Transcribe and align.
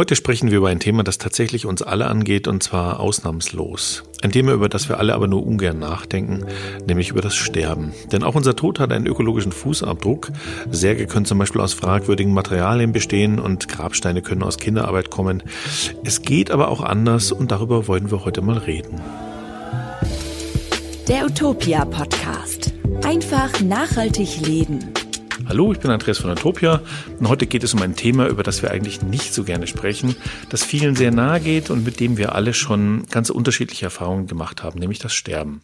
Heute 0.00 0.16
sprechen 0.16 0.50
wir 0.50 0.56
über 0.56 0.70
ein 0.70 0.80
Thema, 0.80 1.04
das 1.04 1.18
tatsächlich 1.18 1.66
uns 1.66 1.82
alle 1.82 2.06
angeht 2.06 2.48
und 2.48 2.62
zwar 2.62 3.00
ausnahmslos. 3.00 4.02
Ein 4.22 4.32
Thema, 4.32 4.52
über 4.54 4.70
das 4.70 4.88
wir 4.88 4.98
alle 4.98 5.12
aber 5.12 5.28
nur 5.28 5.46
ungern 5.46 5.78
nachdenken, 5.78 6.46
nämlich 6.86 7.10
über 7.10 7.20
das 7.20 7.36
Sterben. 7.36 7.92
Denn 8.10 8.22
auch 8.22 8.34
unser 8.34 8.56
Tod 8.56 8.80
hat 8.80 8.92
einen 8.92 9.04
ökologischen 9.04 9.52
Fußabdruck. 9.52 10.32
Särge 10.70 11.06
können 11.06 11.26
zum 11.26 11.36
Beispiel 11.36 11.60
aus 11.60 11.74
fragwürdigen 11.74 12.32
Materialien 12.32 12.92
bestehen 12.92 13.38
und 13.38 13.68
Grabsteine 13.68 14.22
können 14.22 14.42
aus 14.42 14.56
Kinderarbeit 14.56 15.10
kommen. 15.10 15.42
Es 16.02 16.22
geht 16.22 16.50
aber 16.50 16.68
auch 16.68 16.80
anders 16.80 17.30
und 17.30 17.50
darüber 17.50 17.86
wollen 17.86 18.10
wir 18.10 18.24
heute 18.24 18.40
mal 18.40 18.56
reden. 18.56 19.02
Der 21.08 21.26
Utopia 21.26 21.84
Podcast. 21.84 22.72
Einfach 23.04 23.60
nachhaltig 23.60 24.46
leben. 24.46 24.94
Hallo, 25.50 25.72
ich 25.72 25.80
bin 25.80 25.90
Andreas 25.90 26.18
von 26.18 26.30
Utopia 26.30 26.80
und 27.18 27.28
heute 27.28 27.44
geht 27.44 27.64
es 27.64 27.74
um 27.74 27.82
ein 27.82 27.96
Thema, 27.96 28.28
über 28.28 28.44
das 28.44 28.62
wir 28.62 28.70
eigentlich 28.70 29.02
nicht 29.02 29.34
so 29.34 29.42
gerne 29.42 29.66
sprechen, 29.66 30.14
das 30.48 30.62
vielen 30.62 30.94
sehr 30.94 31.10
nahe 31.10 31.40
geht 31.40 31.70
und 31.70 31.82
mit 31.82 31.98
dem 31.98 32.18
wir 32.18 32.36
alle 32.36 32.54
schon 32.54 33.04
ganz 33.10 33.30
unterschiedliche 33.30 33.86
Erfahrungen 33.86 34.28
gemacht 34.28 34.62
haben, 34.62 34.78
nämlich 34.78 35.00
das 35.00 35.12
Sterben. 35.12 35.62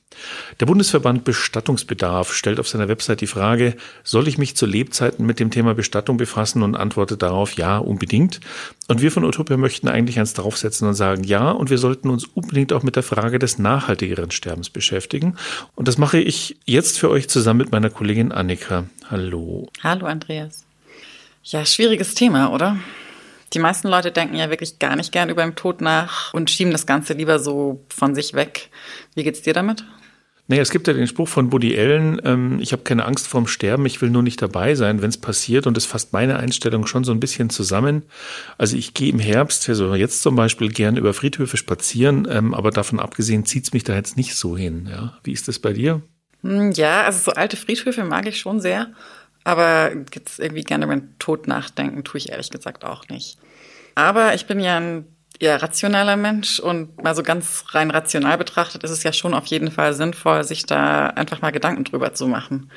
Der 0.59 0.67
Bundesverband 0.67 1.23
Bestattungsbedarf 1.23 2.35
stellt 2.35 2.59
auf 2.59 2.67
seiner 2.67 2.89
Website 2.89 3.21
die 3.21 3.29
Frage, 3.29 3.77
soll 4.03 4.27
ich 4.27 4.39
mich 4.39 4.57
zu 4.57 4.67
Lebzeiten 4.67 5.25
mit 5.25 5.39
dem 5.39 5.53
Thema 5.53 5.73
Bestattung 5.77 6.17
befassen 6.17 6.65
und 6.65 6.75
antwortet 6.75 7.23
darauf, 7.23 7.53
ja, 7.53 7.79
unbedingt. 7.79 8.41
Und 8.89 9.03
wir 9.03 9.11
von 9.11 9.25
Utopia 9.25 9.57
möchten 9.57 9.89
eigentlich 9.89 10.19
eins 10.19 10.35
draufsetzen 10.35 10.87
und 10.87 10.95
sagen, 10.95 11.25
ja, 11.25 11.51
und 11.51 11.71
wir 11.71 11.79
sollten 11.79 12.09
uns 12.09 12.25
unbedingt 12.25 12.73
auch 12.73 12.85
mit 12.85 12.95
der 12.95 13.03
Frage 13.03 13.39
des 13.39 13.59
nachhaltigeren 13.59 14.31
Sterbens 14.31 14.71
beschäftigen. 14.71 15.37
Und 15.75 15.89
das 15.89 15.99
mache 15.99 16.19
ich 16.19 16.57
jetzt 16.67 16.99
für 16.99 17.11
euch 17.11 17.29
zusammen 17.29 17.59
mit 17.59 17.73
meiner 17.73 17.91
Kollegin 17.91 18.31
Annika. 18.31 18.85
Hallo. 19.11 19.69
Hallo, 19.83 20.07
Andreas. 20.07 20.65
Ja, 21.43 21.65
schwieriges 21.65 22.15
Thema, 22.15 22.53
oder? 22.53 22.77
Die 23.53 23.59
meisten 23.59 23.89
Leute 23.89 24.13
denken 24.13 24.37
ja 24.37 24.51
wirklich 24.51 24.79
gar 24.79 24.97
nicht 24.97 25.13
gern 25.13 25.31
über 25.31 25.43
den 25.43 25.55
Tod 25.55 25.81
nach 25.81 26.33
und 26.35 26.51
schieben 26.51 26.73
das 26.73 26.87
Ganze 26.87 27.15
lieber 27.15 27.39
so 27.39 27.81
von 27.89 28.15
sich 28.15 28.35
weg. 28.35 28.71
Wie 29.15 29.25
geht's 29.25 29.43
dir 29.43 29.53
damit? 29.53 29.85
Naja, 30.49 30.63
es 30.63 30.71
gibt 30.71 30.87
ja 30.87 30.93
den 30.93 31.09
Spruch 31.09 31.29
von 31.29 31.51
Woody 31.53 31.77
Allen, 31.77 32.21
ähm, 32.25 32.59
ich 32.61 32.73
habe 32.73 32.83
keine 32.83 33.05
Angst 33.05 33.27
vorm 33.27 33.49
Sterben, 33.49 33.85
ich 33.85 34.01
will 34.01 34.11
nur 34.11 34.23
nicht 34.23 34.41
dabei 34.41 34.77
sein, 34.77 35.03
wenn 35.03 35.09
es 35.09 35.19
passiert. 35.19 35.67
Und 35.67 35.77
das 35.77 35.87
fasst 35.87 36.13
meine 36.13 36.39
Einstellung 36.39 36.87
schon 36.87 37.03
so 37.03 37.11
ein 37.11 37.19
bisschen 37.19 37.51
zusammen. 37.51 38.05
Also 38.57 38.77
ich 38.77 38.95
gehe 38.95 39.11
im 39.11 39.19
Herbst, 39.19 39.69
also 39.69 39.95
jetzt 39.95 40.23
zum 40.23 40.37
Beispiel, 40.37 40.69
gern 40.71 40.97
über 40.97 41.15
Friedhöfe 41.15 41.57
spazieren, 41.57 42.29
ähm, 42.31 42.55
aber 42.55 42.71
davon 42.71 43.01
abgesehen 43.01 43.45
zieht's 43.45 43.73
mich 43.73 43.83
da 43.83 43.95
jetzt 43.97 44.17
nicht 44.17 44.37
so 44.37 44.57
hin. 44.57 44.89
Ja? 44.89 45.19
Wie 45.25 45.33
ist 45.33 45.49
das 45.49 45.59
bei 45.59 45.73
dir? 45.73 46.03
Hm, 46.43 46.71
ja, 46.73 47.03
also 47.03 47.31
so 47.31 47.33
alte 47.33 47.57
Friedhöfe 47.57 48.05
mag 48.05 48.27
ich 48.27 48.39
schon 48.39 48.61
sehr. 48.61 48.93
Aber 49.43 49.93
jetzt 50.15 50.39
irgendwie 50.39 50.63
gerne 50.63 50.85
über 50.85 50.97
den 50.97 51.19
Tod 51.19 51.49
nachdenken, 51.49 52.05
tue 52.05 52.19
ich 52.19 52.31
ehrlich 52.31 52.51
gesagt 52.51 52.85
auch 52.85 53.09
nicht. 53.09 53.39
Aber 53.97 54.35
ich 54.35 54.47
bin 54.47 54.61
ja 54.61 54.77
ein 54.77 55.07
eher 55.41 55.63
rationaler 55.63 56.17
Mensch 56.17 56.61
und 56.61 57.03
mal 57.03 57.15
so 57.15 57.23
ganz 57.23 57.65
rein 57.71 57.91
rational 57.91 58.39
betrachtet 58.39 58.85
ist 58.85 58.91
es 58.91 59.03
ja 59.03 59.13
schon 59.13 59.35
auf 59.35 59.47
jeden 59.47 59.71
Fall 59.71 59.95
sinnvoll, 59.95 60.45
sich 60.45 60.67
da 60.67 61.09
einfach 61.09 61.43
mal 61.43 61.53
Gedanken 61.53 61.85
drüber 61.85 62.15
zu 62.15 62.27
machen. 62.27 62.71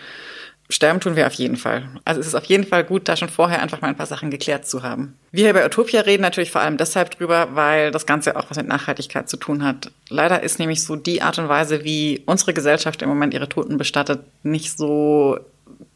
Sterben 0.71 0.99
tun 0.99 1.15
wir 1.15 1.25
auf 1.25 1.33
jeden 1.33 1.57
Fall. 1.57 1.89
Also 2.05 2.21
es 2.21 2.27
ist 2.27 2.35
auf 2.35 2.45
jeden 2.45 2.63
Fall 2.63 2.83
gut, 2.83 3.07
da 3.07 3.15
schon 3.15 3.29
vorher 3.29 3.59
einfach 3.59 3.81
mal 3.81 3.87
ein 3.87 3.97
paar 3.97 4.05
Sachen 4.05 4.29
geklärt 4.29 4.67
zu 4.67 4.83
haben. 4.83 5.17
Wir 5.31 5.45
hier 5.45 5.53
bei 5.53 5.65
Utopia 5.65 6.01
reden 6.01 6.21
natürlich 6.21 6.51
vor 6.51 6.61
allem 6.61 6.77
deshalb 6.77 7.09
drüber, 7.09 7.55
weil 7.55 7.89
das 7.89 8.05
Ganze 8.05 8.35
auch 8.35 8.51
was 8.51 8.57
mit 8.57 8.67
Nachhaltigkeit 8.67 9.27
zu 9.27 9.37
tun 9.37 9.63
hat. 9.63 9.91
Leider 10.09 10.43
ist 10.43 10.59
nämlich 10.59 10.83
so 10.83 10.95
die 10.95 11.23
Art 11.23 11.39
und 11.39 11.49
Weise, 11.49 11.83
wie 11.83 12.21
unsere 12.27 12.53
Gesellschaft 12.53 13.01
im 13.01 13.09
Moment 13.09 13.33
ihre 13.33 13.49
Toten 13.49 13.79
bestattet, 13.79 14.21
nicht 14.43 14.77
so 14.77 15.39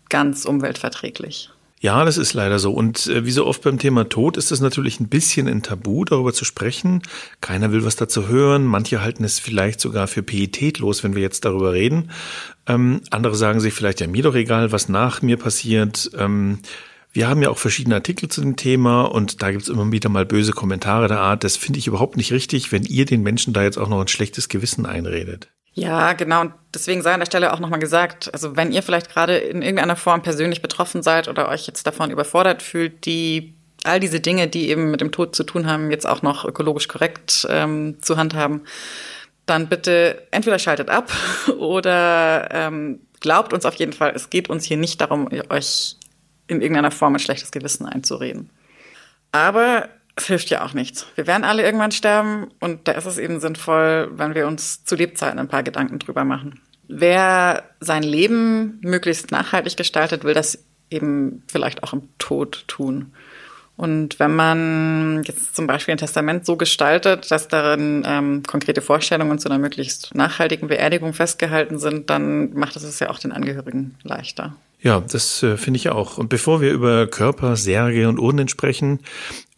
ganz 0.09 0.43
umweltverträglich. 0.43 1.51
Ja, 1.83 2.05
das 2.05 2.17
ist 2.17 2.33
leider 2.33 2.59
so. 2.59 2.71
Und 2.71 3.07
äh, 3.07 3.25
wie 3.25 3.31
so 3.31 3.45
oft 3.45 3.61
beim 3.61 3.77
Thema 3.77 4.07
Tod 4.07 4.37
ist 4.37 4.53
es 4.53 4.61
natürlich 4.61 5.01
ein 5.01 5.09
bisschen 5.09 5.49
ein 5.49 5.63
Tabu, 5.63 6.05
darüber 6.05 6.31
zu 6.31 6.45
sprechen. 6.45 7.01
Keiner 7.41 7.73
will 7.73 7.83
was 7.83 7.97
dazu 7.97 8.29
hören. 8.29 8.63
Manche 8.63 9.01
halten 9.01 9.25
es 9.25 9.37
vielleicht 9.37 9.81
sogar 9.81 10.07
für 10.07 10.23
pietätlos, 10.23 11.03
wenn 11.03 11.13
wir 11.13 11.21
jetzt 11.21 11.43
darüber 11.43 11.73
reden. 11.73 12.09
Ähm, 12.67 13.01
andere 13.09 13.35
sagen 13.35 13.59
sich 13.59 13.73
vielleicht, 13.73 13.99
ja, 13.99 14.07
mir 14.07 14.23
doch 14.23 14.33
egal, 14.33 14.71
was 14.71 14.87
nach 14.87 15.21
mir 15.21 15.35
passiert. 15.35 16.09
Ähm, 16.17 16.59
wir 17.11 17.27
haben 17.27 17.41
ja 17.41 17.49
auch 17.49 17.57
verschiedene 17.57 17.95
Artikel 17.95 18.29
zu 18.29 18.39
dem 18.39 18.55
Thema 18.55 19.01
und 19.01 19.41
da 19.41 19.51
gibt's 19.51 19.67
immer 19.67 19.91
wieder 19.91 20.07
mal 20.07 20.25
böse 20.25 20.53
Kommentare 20.53 21.09
der 21.09 21.19
Art, 21.19 21.43
das 21.43 21.57
finde 21.57 21.79
ich 21.79 21.87
überhaupt 21.87 22.15
nicht 22.15 22.31
richtig, 22.31 22.71
wenn 22.71 22.83
ihr 22.83 23.03
den 23.03 23.23
Menschen 23.23 23.51
da 23.51 23.61
jetzt 23.61 23.77
auch 23.77 23.89
noch 23.89 23.99
ein 23.99 24.07
schlechtes 24.07 24.47
Gewissen 24.47 24.85
einredet. 24.85 25.49
Ja, 25.73 26.13
genau. 26.13 26.41
Und 26.41 26.53
deswegen 26.73 27.01
sei 27.01 27.13
an 27.13 27.19
der 27.19 27.25
Stelle 27.25 27.51
auch 27.51 27.59
nochmal 27.59 27.79
gesagt, 27.79 28.31
also 28.31 28.55
wenn 28.55 28.71
ihr 28.71 28.83
vielleicht 28.83 29.09
gerade 29.09 29.37
in 29.37 29.61
irgendeiner 29.61 29.95
Form 29.95 30.21
persönlich 30.21 30.61
betroffen 30.61 31.01
seid 31.01 31.27
oder 31.27 31.49
euch 31.49 31.65
jetzt 31.65 31.87
davon 31.87 32.11
überfordert 32.11 32.61
fühlt, 32.61 33.05
die 33.05 33.55
all 33.83 33.99
diese 33.99 34.19
Dinge, 34.19 34.47
die 34.47 34.69
eben 34.69 34.91
mit 34.91 35.01
dem 35.01 35.11
Tod 35.11 35.35
zu 35.35 35.43
tun 35.43 35.67
haben, 35.67 35.91
jetzt 35.91 36.07
auch 36.07 36.21
noch 36.21 36.45
ökologisch 36.45 36.87
korrekt 36.87 37.45
ähm, 37.49 37.97
zu 38.01 38.17
handhaben, 38.17 38.61
dann 39.45 39.67
bitte 39.67 40.27
entweder 40.31 40.59
schaltet 40.59 40.89
ab 40.89 41.11
oder 41.57 42.49
ähm, 42.51 43.01
glaubt 43.19 43.51
uns 43.51 43.65
auf 43.65 43.75
jeden 43.75 43.93
Fall, 43.93 44.13
es 44.15 44.29
geht 44.29 44.49
uns 44.49 44.65
hier 44.65 44.77
nicht 44.77 45.01
darum, 45.01 45.27
euch 45.49 45.97
in 46.47 46.61
irgendeiner 46.61 46.91
Form 46.91 47.15
ein 47.15 47.19
schlechtes 47.19 47.51
Gewissen 47.51 47.85
einzureden. 47.85 48.51
Aber 49.31 49.89
es 50.15 50.27
hilft 50.27 50.49
ja 50.49 50.63
auch 50.63 50.73
nichts. 50.73 51.07
Wir 51.15 51.27
werden 51.27 51.43
alle 51.43 51.63
irgendwann 51.63 51.91
sterben 51.91 52.47
und 52.59 52.87
da 52.87 52.93
ist 52.93 53.05
es 53.05 53.17
eben 53.17 53.39
sinnvoll, 53.39 54.11
wenn 54.13 54.35
wir 54.35 54.47
uns 54.47 54.83
zu 54.83 54.95
Lebzeiten 54.95 55.39
ein 55.39 55.47
paar 55.47 55.63
Gedanken 55.63 55.99
drüber 55.99 56.23
machen. 56.23 56.61
Wer 56.87 57.63
sein 57.79 58.03
Leben 58.03 58.79
möglichst 58.81 59.31
nachhaltig 59.31 59.77
gestaltet, 59.77 60.23
will 60.23 60.33
das 60.33 60.59
eben 60.89 61.43
vielleicht 61.47 61.83
auch 61.83 61.93
im 61.93 62.09
Tod 62.19 62.65
tun. 62.67 63.13
Und 63.75 64.19
wenn 64.19 64.35
man 64.35 65.23
jetzt 65.25 65.55
zum 65.55 65.65
Beispiel 65.65 65.93
ein 65.93 65.97
Testament 65.97 66.45
so 66.45 66.57
gestaltet, 66.57 67.31
dass 67.31 67.47
darin 67.47 68.03
ähm, 68.05 68.43
konkrete 68.43 68.81
Vorstellungen 68.81 69.39
zu 69.39 69.49
einer 69.49 69.57
möglichst 69.57 70.13
nachhaltigen 70.13 70.67
Beerdigung 70.67 71.13
festgehalten 71.13 71.79
sind, 71.79 72.11
dann 72.11 72.53
macht 72.53 72.75
es 72.75 72.83
es 72.83 72.99
ja 72.99 73.09
auch 73.09 73.17
den 73.17 73.31
Angehörigen 73.31 73.95
leichter. 74.03 74.55
Ja, 74.83 74.99
das 74.99 75.41
äh, 75.41 75.57
finde 75.57 75.77
ich 75.77 75.89
auch. 75.89 76.17
Und 76.17 76.29
bevor 76.29 76.61
wir 76.61 76.71
über 76.71 77.07
Körper, 77.07 77.55
Särge 77.55 78.07
und 78.09 78.19
Urnen 78.19 78.47
sprechen, 78.47 78.99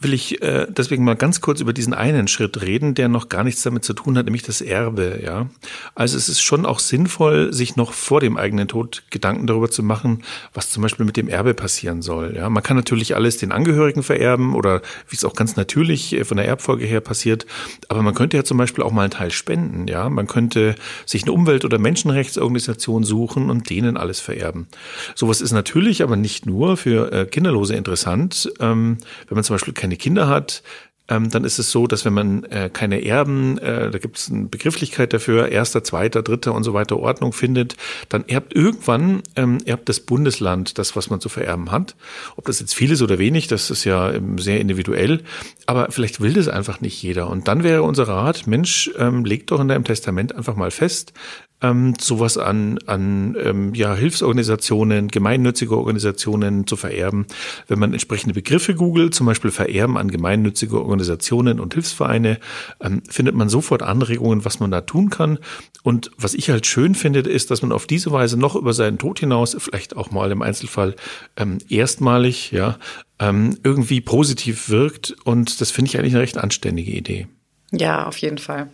will 0.05 0.13
ich 0.13 0.41
äh, 0.43 0.67
deswegen 0.69 1.03
mal 1.03 1.15
ganz 1.15 1.41
kurz 1.41 1.61
über 1.61 1.73
diesen 1.73 1.95
einen 1.95 2.27
Schritt 2.27 2.61
reden, 2.61 2.93
der 2.93 3.07
noch 3.07 3.27
gar 3.27 3.43
nichts 3.43 3.63
damit 3.63 3.83
zu 3.83 3.93
tun 3.93 4.15
hat, 4.17 4.25
nämlich 4.25 4.43
das 4.43 4.61
Erbe. 4.61 5.19
Ja, 5.23 5.49
also 5.95 6.15
es 6.15 6.29
ist 6.29 6.41
schon 6.41 6.63
auch 6.63 6.77
sinnvoll, 6.77 7.51
sich 7.51 7.75
noch 7.75 7.91
vor 7.91 8.19
dem 8.19 8.37
eigenen 8.37 8.67
Tod 8.67 9.01
Gedanken 9.09 9.47
darüber 9.47 9.71
zu 9.71 9.81
machen, 9.81 10.21
was 10.53 10.69
zum 10.69 10.83
Beispiel 10.83 11.07
mit 11.07 11.17
dem 11.17 11.27
Erbe 11.27 11.55
passieren 11.55 12.03
soll. 12.03 12.35
Ja, 12.35 12.51
man 12.51 12.61
kann 12.61 12.77
natürlich 12.77 13.15
alles 13.15 13.37
den 13.37 13.51
Angehörigen 13.51 14.03
vererben 14.03 14.53
oder 14.53 14.83
wie 15.09 15.15
es 15.15 15.25
auch 15.25 15.33
ganz 15.33 15.55
natürlich 15.55 16.13
äh, 16.13 16.23
von 16.23 16.37
der 16.37 16.45
Erbfolge 16.45 16.85
her 16.85 17.01
passiert, 17.01 17.47
aber 17.89 18.03
man 18.03 18.13
könnte 18.13 18.37
ja 18.37 18.43
zum 18.43 18.59
Beispiel 18.59 18.83
auch 18.83 18.91
mal 18.91 19.01
einen 19.01 19.11
Teil 19.11 19.31
spenden. 19.31 19.87
Ja, 19.87 20.07
man 20.09 20.27
könnte 20.27 20.75
sich 21.07 21.23
eine 21.23 21.31
Umwelt- 21.31 21.65
oder 21.65 21.79
Menschenrechtsorganisation 21.79 23.03
suchen 23.03 23.49
und 23.49 23.71
denen 23.71 23.97
alles 23.97 24.19
vererben. 24.19 24.67
Sowas 25.15 25.41
ist 25.41 25.51
natürlich, 25.51 26.03
aber 26.03 26.15
nicht 26.15 26.45
nur 26.45 26.77
für 26.77 27.11
äh, 27.11 27.25
Kinderlose 27.25 27.73
interessant, 27.73 28.51
ähm, 28.59 28.99
wenn 29.27 29.35
man 29.35 29.43
zum 29.43 29.55
Beispiel 29.55 29.73
keine 29.73 29.94
Kinder 29.97 30.27
hat, 30.27 30.63
ähm, 31.07 31.29
dann 31.29 31.43
ist 31.43 31.59
es 31.59 31.71
so, 31.71 31.85
dass 31.85 32.03
wenn 32.03 32.13
man 32.13 32.43
äh, 32.45 32.69
keine 32.71 33.05
Erben, 33.05 33.57
äh, 33.59 33.91
da 33.91 33.99
gibt 33.99 34.17
es 34.17 34.31
eine 34.31 34.45
Begrifflichkeit 34.45 35.13
dafür, 35.13 35.49
erster, 35.49 35.83
zweiter, 35.83 36.23
dritter 36.23 36.53
und 36.53 36.63
so 36.63 36.73
weiter 36.73 36.97
Ordnung 36.97 37.31
findet, 37.31 37.75
dann 38.09 38.27
erbt 38.27 38.55
irgendwann 38.55 39.21
ähm, 39.35 39.59
erbt 39.65 39.87
das 39.87 39.99
Bundesland 39.99 40.79
das, 40.79 40.95
was 40.95 41.09
man 41.09 41.21
zu 41.21 41.29
vererben 41.29 41.71
hat. 41.71 41.95
Ob 42.37 42.45
das 42.45 42.59
jetzt 42.59 42.73
viel 42.73 42.91
ist 42.91 43.03
oder 43.03 43.19
wenig, 43.19 43.47
das 43.47 43.69
ist 43.69 43.83
ja 43.83 44.11
ähm, 44.13 44.39
sehr 44.39 44.59
individuell, 44.59 45.21
aber 45.67 45.91
vielleicht 45.91 46.21
will 46.21 46.33
das 46.33 46.47
einfach 46.47 46.81
nicht 46.81 47.01
jeder. 47.01 47.29
Und 47.29 47.47
dann 47.47 47.63
wäre 47.63 47.83
unser 47.83 48.07
Rat, 48.07 48.47
Mensch, 48.47 48.89
ähm, 48.97 49.25
leg 49.25 49.45
doch 49.47 49.59
in 49.59 49.67
deinem 49.67 49.83
Testament 49.83 50.35
einfach 50.35 50.55
mal 50.55 50.71
fest, 50.71 51.13
ähm, 51.61 51.93
sowas 51.99 52.37
an, 52.37 52.79
an 52.85 53.35
ähm, 53.41 53.73
ja, 53.73 53.95
Hilfsorganisationen, 53.95 55.07
gemeinnützige 55.07 55.77
Organisationen 55.77 56.67
zu 56.67 56.75
vererben. 56.75 57.25
Wenn 57.67 57.79
man 57.79 57.93
entsprechende 57.93 58.33
Begriffe 58.33 58.75
googelt, 58.75 59.13
zum 59.13 59.25
Beispiel 59.25 59.51
Vererben 59.51 59.97
an 59.97 60.11
gemeinnützige 60.11 60.81
Organisationen 60.81 61.59
und 61.59 61.73
Hilfsvereine, 61.73 62.39
ähm, 62.81 63.01
findet 63.09 63.35
man 63.35 63.49
sofort 63.49 63.83
Anregungen, 63.83 64.45
was 64.45 64.59
man 64.59 64.71
da 64.71 64.81
tun 64.81 65.09
kann. 65.09 65.39
Und 65.83 66.11
was 66.17 66.33
ich 66.33 66.49
halt 66.49 66.65
schön 66.65 66.95
finde, 66.95 67.19
ist, 67.21 67.51
dass 67.51 67.61
man 67.61 67.71
auf 67.71 67.87
diese 67.87 68.11
Weise 68.11 68.37
noch 68.37 68.55
über 68.55 68.73
seinen 68.73 68.97
Tod 68.97 69.19
hinaus, 69.19 69.55
vielleicht 69.59 69.95
auch 69.95 70.11
mal 70.11 70.31
im 70.31 70.41
Einzelfall 70.41 70.95
ähm, 71.37 71.59
erstmalig, 71.69 72.51
ja, 72.51 72.77
ähm, 73.19 73.57
irgendwie 73.63 74.01
positiv 74.01 74.69
wirkt. 74.69 75.15
Und 75.23 75.61
das 75.61 75.71
finde 75.71 75.89
ich 75.89 75.97
eigentlich 75.97 76.13
eine 76.13 76.21
recht 76.21 76.37
anständige 76.37 76.91
Idee. 76.91 77.27
Ja, 77.71 78.05
auf 78.07 78.17
jeden 78.17 78.37
Fall. 78.37 78.69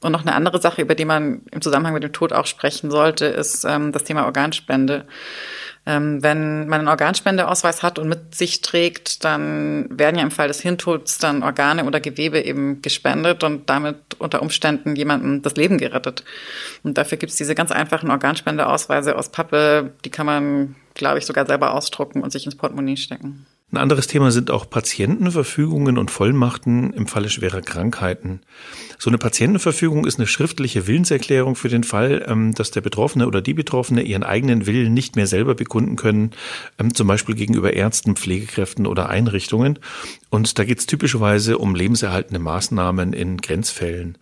Und 0.00 0.12
noch 0.12 0.22
eine 0.22 0.34
andere 0.34 0.60
Sache, 0.60 0.82
über 0.82 0.94
die 0.94 1.04
man 1.04 1.42
im 1.50 1.60
Zusammenhang 1.60 1.94
mit 1.94 2.04
dem 2.04 2.12
Tod 2.12 2.32
auch 2.32 2.46
sprechen 2.46 2.90
sollte, 2.90 3.26
ist 3.26 3.64
ähm, 3.64 3.90
das 3.90 4.04
Thema 4.04 4.26
Organspende. 4.26 5.06
Ähm, 5.86 6.22
wenn 6.22 6.68
man 6.68 6.80
einen 6.80 6.88
Organspendeausweis 6.88 7.82
hat 7.82 7.98
und 7.98 8.08
mit 8.08 8.34
sich 8.34 8.60
trägt, 8.60 9.24
dann 9.24 9.86
werden 9.90 10.16
ja 10.16 10.22
im 10.22 10.30
Fall 10.30 10.46
des 10.46 10.60
Hirntods 10.60 11.18
dann 11.18 11.42
Organe 11.42 11.84
oder 11.84 11.98
Gewebe 11.98 12.40
eben 12.40 12.80
gespendet 12.80 13.42
und 13.42 13.70
damit 13.70 13.96
unter 14.18 14.42
Umständen 14.42 14.94
jemandem 14.94 15.42
das 15.42 15.56
Leben 15.56 15.78
gerettet. 15.78 16.22
Und 16.84 16.96
dafür 16.96 17.18
gibt's 17.18 17.36
diese 17.36 17.56
ganz 17.56 17.72
einfachen 17.72 18.10
Organspendeausweise 18.10 19.16
aus 19.16 19.30
Pappe, 19.30 19.94
die 20.04 20.10
kann 20.10 20.26
man, 20.26 20.76
glaube 20.94 21.18
ich, 21.18 21.26
sogar 21.26 21.46
selber 21.46 21.74
ausdrucken 21.74 22.22
und 22.22 22.30
sich 22.30 22.44
ins 22.44 22.56
Portemonnaie 22.56 22.96
stecken. 22.96 23.46
Ein 23.70 23.76
anderes 23.76 24.06
Thema 24.06 24.30
sind 24.30 24.50
auch 24.50 24.70
Patientenverfügungen 24.70 25.98
und 25.98 26.10
Vollmachten 26.10 26.94
im 26.94 27.06
Falle 27.06 27.28
schwerer 27.28 27.60
Krankheiten. 27.60 28.40
So 28.98 29.10
eine 29.10 29.18
Patientenverfügung 29.18 30.06
ist 30.06 30.18
eine 30.18 30.26
schriftliche 30.26 30.86
Willenserklärung 30.86 31.54
für 31.54 31.68
den 31.68 31.84
Fall, 31.84 32.24
ähm, 32.26 32.54
dass 32.54 32.70
der 32.70 32.80
Betroffene 32.80 33.26
oder 33.26 33.42
die 33.42 33.52
Betroffene 33.52 34.00
ihren 34.00 34.22
eigenen 34.22 34.64
Willen 34.64 34.94
nicht 34.94 35.16
mehr 35.16 35.26
selber 35.26 35.54
bekunden 35.54 35.96
können, 35.96 36.30
ähm, 36.78 36.94
zum 36.94 37.08
Beispiel 37.08 37.34
gegenüber 37.34 37.74
Ärzten, 37.74 38.16
Pflegekräften 38.16 38.86
oder 38.86 39.10
Einrichtungen. 39.10 39.78
Und 40.30 40.58
da 40.58 40.64
geht 40.64 40.78
es 40.78 40.86
typischerweise 40.86 41.58
um 41.58 41.74
lebenserhaltende 41.74 42.38
Maßnahmen 42.38 43.12
in 43.12 43.36
Grenzfällen. 43.36 44.16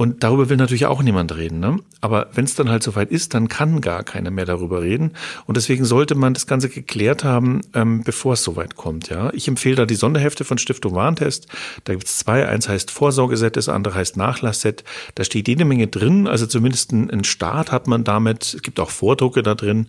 Und 0.00 0.24
darüber 0.24 0.48
will 0.48 0.56
natürlich 0.56 0.86
auch 0.86 1.02
niemand 1.02 1.36
reden. 1.36 1.60
Ne? 1.60 1.76
Aber 2.00 2.28
wenn 2.32 2.46
es 2.46 2.54
dann 2.54 2.70
halt 2.70 2.82
soweit 2.82 3.10
ist, 3.10 3.34
dann 3.34 3.48
kann 3.48 3.82
gar 3.82 4.02
keiner 4.02 4.30
mehr 4.30 4.46
darüber 4.46 4.80
reden. 4.80 5.10
Und 5.44 5.58
deswegen 5.58 5.84
sollte 5.84 6.14
man 6.14 6.32
das 6.32 6.46
Ganze 6.46 6.70
geklärt 6.70 7.22
haben, 7.22 7.60
ähm, 7.74 8.02
bevor 8.02 8.32
es 8.32 8.42
soweit 8.42 8.76
kommt. 8.76 9.10
Ja, 9.10 9.30
Ich 9.34 9.46
empfehle 9.46 9.76
da 9.76 9.84
die 9.84 9.96
Sonderhefte 9.96 10.44
von 10.44 10.56
Stiftung 10.56 10.94
Warentest. 10.94 11.48
Da 11.84 11.92
gibt 11.92 12.06
es 12.06 12.16
zwei. 12.16 12.48
Eins 12.48 12.66
heißt 12.66 12.90
Vorsorgeset, 12.90 13.58
das 13.58 13.68
andere 13.68 13.94
heißt 13.94 14.16
Nachlassset. 14.16 14.84
Da 15.16 15.24
steht 15.24 15.48
jede 15.48 15.66
Menge 15.66 15.86
drin. 15.86 16.26
Also 16.26 16.46
zumindest 16.46 16.92
ein 16.92 17.24
Start 17.24 17.70
hat 17.70 17.86
man 17.86 18.02
damit. 18.02 18.54
Es 18.54 18.62
gibt 18.62 18.80
auch 18.80 18.88
Vordrucke 18.88 19.42
da 19.42 19.54
drin. 19.54 19.88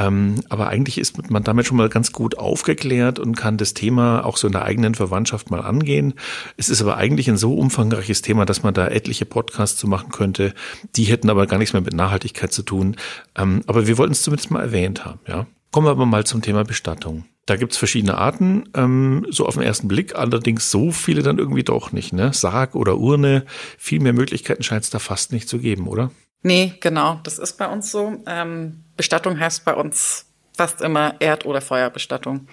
Ähm, 0.00 0.36
aber 0.48 0.68
eigentlich 0.68 0.96
ist 0.96 1.30
man 1.30 1.44
damit 1.44 1.66
schon 1.66 1.76
mal 1.76 1.90
ganz 1.90 2.12
gut 2.12 2.38
aufgeklärt 2.38 3.18
und 3.18 3.36
kann 3.36 3.58
das 3.58 3.74
Thema 3.74 4.24
auch 4.24 4.38
so 4.38 4.46
in 4.46 4.54
der 4.54 4.64
eigenen 4.64 4.94
Verwandtschaft 4.94 5.50
mal 5.50 5.60
angehen. 5.60 6.14
Es 6.56 6.70
ist 6.70 6.80
aber 6.80 6.96
eigentlich 6.96 7.28
ein 7.28 7.36
so 7.36 7.54
umfangreiches 7.54 8.22
Thema, 8.22 8.46
dass 8.46 8.62
man 8.62 8.72
da 8.72 8.88
etliche 8.88 9.26
Podcasts 9.26 9.78
zu 9.78 9.86
machen 9.86 10.10
könnte. 10.10 10.54
Die 10.96 11.04
hätten 11.04 11.28
aber 11.28 11.46
gar 11.46 11.58
nichts 11.58 11.74
mehr 11.74 11.82
mit 11.82 11.92
Nachhaltigkeit 11.92 12.50
zu 12.50 12.62
tun. 12.62 12.96
Ähm, 13.36 13.62
aber 13.66 13.86
wir 13.86 13.98
wollten 13.98 14.12
es 14.12 14.22
zumindest 14.22 14.50
mal 14.50 14.62
erwähnt 14.62 15.04
haben, 15.04 15.20
ja. 15.28 15.46
Kommen 15.70 15.86
wir 15.86 15.92
aber 15.92 16.06
mal 16.06 16.24
zum 16.24 16.42
Thema 16.42 16.64
Bestattung. 16.64 17.26
Da 17.46 17.56
gibt's 17.56 17.76
verschiedene 17.76 18.16
Arten, 18.16 18.64
ähm, 18.74 19.26
so 19.28 19.46
auf 19.46 19.54
den 19.54 19.62
ersten 19.62 19.86
Blick, 19.86 20.16
allerdings 20.16 20.70
so 20.70 20.90
viele 20.90 21.22
dann 21.22 21.38
irgendwie 21.38 21.62
doch 21.62 21.92
nicht. 21.92 22.12
Ne? 22.12 22.32
Sarg 22.32 22.74
oder 22.74 22.98
Urne, 22.98 23.44
viel 23.78 24.00
mehr 24.00 24.12
Möglichkeiten 24.12 24.62
scheint 24.62 24.84
es 24.84 24.90
da 24.90 24.98
fast 24.98 25.32
nicht 25.32 25.48
zu 25.48 25.58
geben, 25.58 25.86
oder? 25.86 26.10
Nee, 26.42 26.74
genau, 26.80 27.20
das 27.22 27.38
ist 27.38 27.58
bei 27.58 27.68
uns 27.68 27.90
so. 27.90 28.22
Ähm, 28.26 28.82
Bestattung 28.96 29.38
heißt 29.38 29.64
bei 29.64 29.74
uns 29.74 30.26
fast 30.56 30.80
immer 30.80 31.14
Erd- 31.20 31.46
oder 31.46 31.60
Feuerbestattung. 31.60 32.48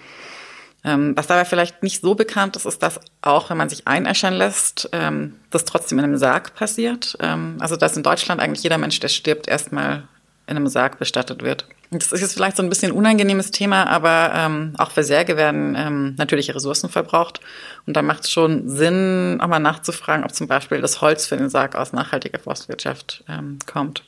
Ähm, 0.84 1.16
was 1.16 1.26
dabei 1.26 1.44
vielleicht 1.44 1.82
nicht 1.82 2.00
so 2.00 2.14
bekannt 2.14 2.56
ist, 2.56 2.64
ist, 2.64 2.82
dass 2.82 3.00
auch 3.20 3.50
wenn 3.50 3.56
man 3.56 3.68
sich 3.68 3.86
einäschern 3.86 4.34
lässt, 4.34 4.88
ähm, 4.92 5.36
das 5.50 5.64
trotzdem 5.64 5.98
in 5.98 6.04
einem 6.04 6.16
Sarg 6.16 6.54
passiert. 6.54 7.16
Ähm, 7.20 7.56
also 7.60 7.76
dass 7.76 7.96
in 7.96 8.02
Deutschland 8.02 8.40
eigentlich 8.40 8.62
jeder 8.62 8.78
Mensch, 8.78 9.00
der 9.00 9.08
stirbt, 9.08 9.48
erstmal 9.48 10.06
in 10.46 10.56
einem 10.56 10.68
Sarg 10.68 10.98
bestattet 10.98 11.42
wird. 11.42 11.66
Das 11.90 12.12
ist 12.12 12.20
jetzt 12.20 12.34
vielleicht 12.34 12.56
so 12.56 12.62
ein 12.62 12.68
bisschen 12.68 12.92
ein 12.92 12.98
unangenehmes 12.98 13.50
Thema, 13.50 13.86
aber 13.86 14.32
ähm, 14.34 14.74
auch 14.76 14.90
für 14.90 15.04
Särge 15.04 15.38
werden 15.38 15.74
ähm, 15.74 16.14
natürliche 16.18 16.54
Ressourcen 16.54 16.90
verbraucht. 16.90 17.40
Und 17.86 17.96
da 17.96 18.02
macht 18.02 18.24
es 18.24 18.30
schon 18.30 18.68
Sinn, 18.68 19.38
auch 19.40 19.46
mal 19.46 19.58
nachzufragen, 19.58 20.24
ob 20.24 20.34
zum 20.34 20.48
Beispiel 20.48 20.82
das 20.82 21.00
Holz 21.00 21.26
für 21.26 21.38
den 21.38 21.48
Sarg 21.48 21.76
aus 21.76 21.94
nachhaltiger 21.94 22.38
Forstwirtschaft 22.38 23.24
ähm, 23.28 23.58
kommt. 23.66 24.04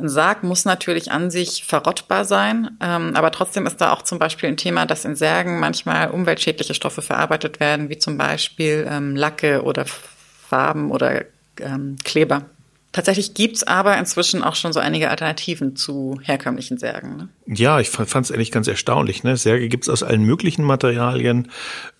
Ein 0.00 0.08
Sarg 0.08 0.42
muss 0.42 0.64
natürlich 0.64 1.10
an 1.10 1.30
sich 1.30 1.64
verrottbar 1.64 2.24
sein, 2.24 2.76
ähm, 2.80 3.14
aber 3.14 3.30
trotzdem 3.32 3.66
ist 3.66 3.80
da 3.80 3.92
auch 3.92 4.02
zum 4.02 4.18
Beispiel 4.18 4.48
ein 4.48 4.56
Thema, 4.56 4.86
dass 4.86 5.04
in 5.04 5.16
Särgen 5.16 5.58
manchmal 5.58 6.10
umweltschädliche 6.10 6.74
Stoffe 6.74 7.02
verarbeitet 7.02 7.58
werden, 7.60 7.88
wie 7.88 7.98
zum 7.98 8.16
Beispiel 8.16 8.88
ähm, 8.88 9.16
Lacke 9.16 9.62
oder 9.62 9.86
Farben 9.86 10.90
oder 10.90 11.24
ähm, 11.60 11.96
Kleber. 12.04 12.44
Tatsächlich 12.90 13.34
gibt's 13.34 13.62
aber 13.64 13.98
inzwischen 13.98 14.42
auch 14.42 14.54
schon 14.54 14.72
so 14.72 14.80
einige 14.80 15.10
Alternativen 15.10 15.76
zu 15.76 16.18
herkömmlichen 16.22 16.78
Särgen. 16.78 17.16
Ne? 17.16 17.28
Ja, 17.46 17.80
ich 17.80 17.90
fand 17.90 18.24
es 18.24 18.32
eigentlich 18.32 18.50
ganz 18.50 18.66
erstaunlich. 18.66 19.24
Ne? 19.24 19.36
Särge 19.36 19.68
gibt's 19.68 19.90
aus 19.90 20.02
allen 20.02 20.22
möglichen 20.22 20.64
Materialien. 20.64 21.50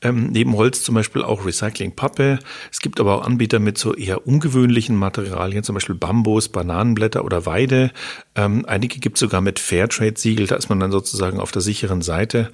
Ähm, 0.01 0.29
neben 0.31 0.57
Holz 0.57 0.83
zum 0.83 0.95
Beispiel 0.95 1.23
auch 1.23 1.45
Recyclingpappe. 1.45 2.39
Es 2.73 2.81
gibt 2.81 3.01
aber 3.01 3.17
auch 3.17 3.27
Anbieter 3.27 3.59
mit 3.59 3.77
so 3.77 3.95
eher 3.95 4.27
ungewöhnlichen 4.27 4.97
Materialien, 4.97 5.63
zum 5.63 5.75
Beispiel 5.75 5.95
Bambus, 5.95 6.49
Bananenblätter 6.49 7.23
oder 7.23 7.45
Weide. 7.45 7.91
Ähm, 8.35 8.65
einige 8.67 8.99
gibt's 8.99 9.21
sogar 9.21 9.43
mit 9.43 9.59
Fairtrade-Siegel, 9.59 10.47
da 10.47 10.57
ist 10.57 10.71
man 10.71 10.81
dann 10.81 10.91
sozusagen 10.91 11.39
auf 11.39 11.53
der 11.53 11.63
sicheren 11.63 12.01
Seite. 12.01 12.51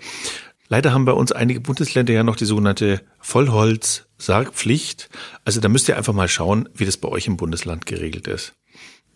Leider 0.68 0.92
haben 0.92 1.04
bei 1.04 1.12
uns 1.12 1.30
einige 1.30 1.60
Bundesländer 1.60 2.12
ja 2.12 2.24
noch 2.24 2.36
die 2.36 2.46
sogenannte 2.46 3.02
Vollholz-Sargpflicht. 4.24 5.08
Also 5.44 5.60
da 5.60 5.68
müsst 5.68 5.88
ihr 5.88 5.96
einfach 5.96 6.12
mal 6.12 6.28
schauen, 6.28 6.68
wie 6.74 6.84
das 6.84 6.96
bei 6.96 7.08
euch 7.08 7.26
im 7.26 7.36
Bundesland 7.36 7.86
geregelt 7.86 8.26
ist. 8.26 8.54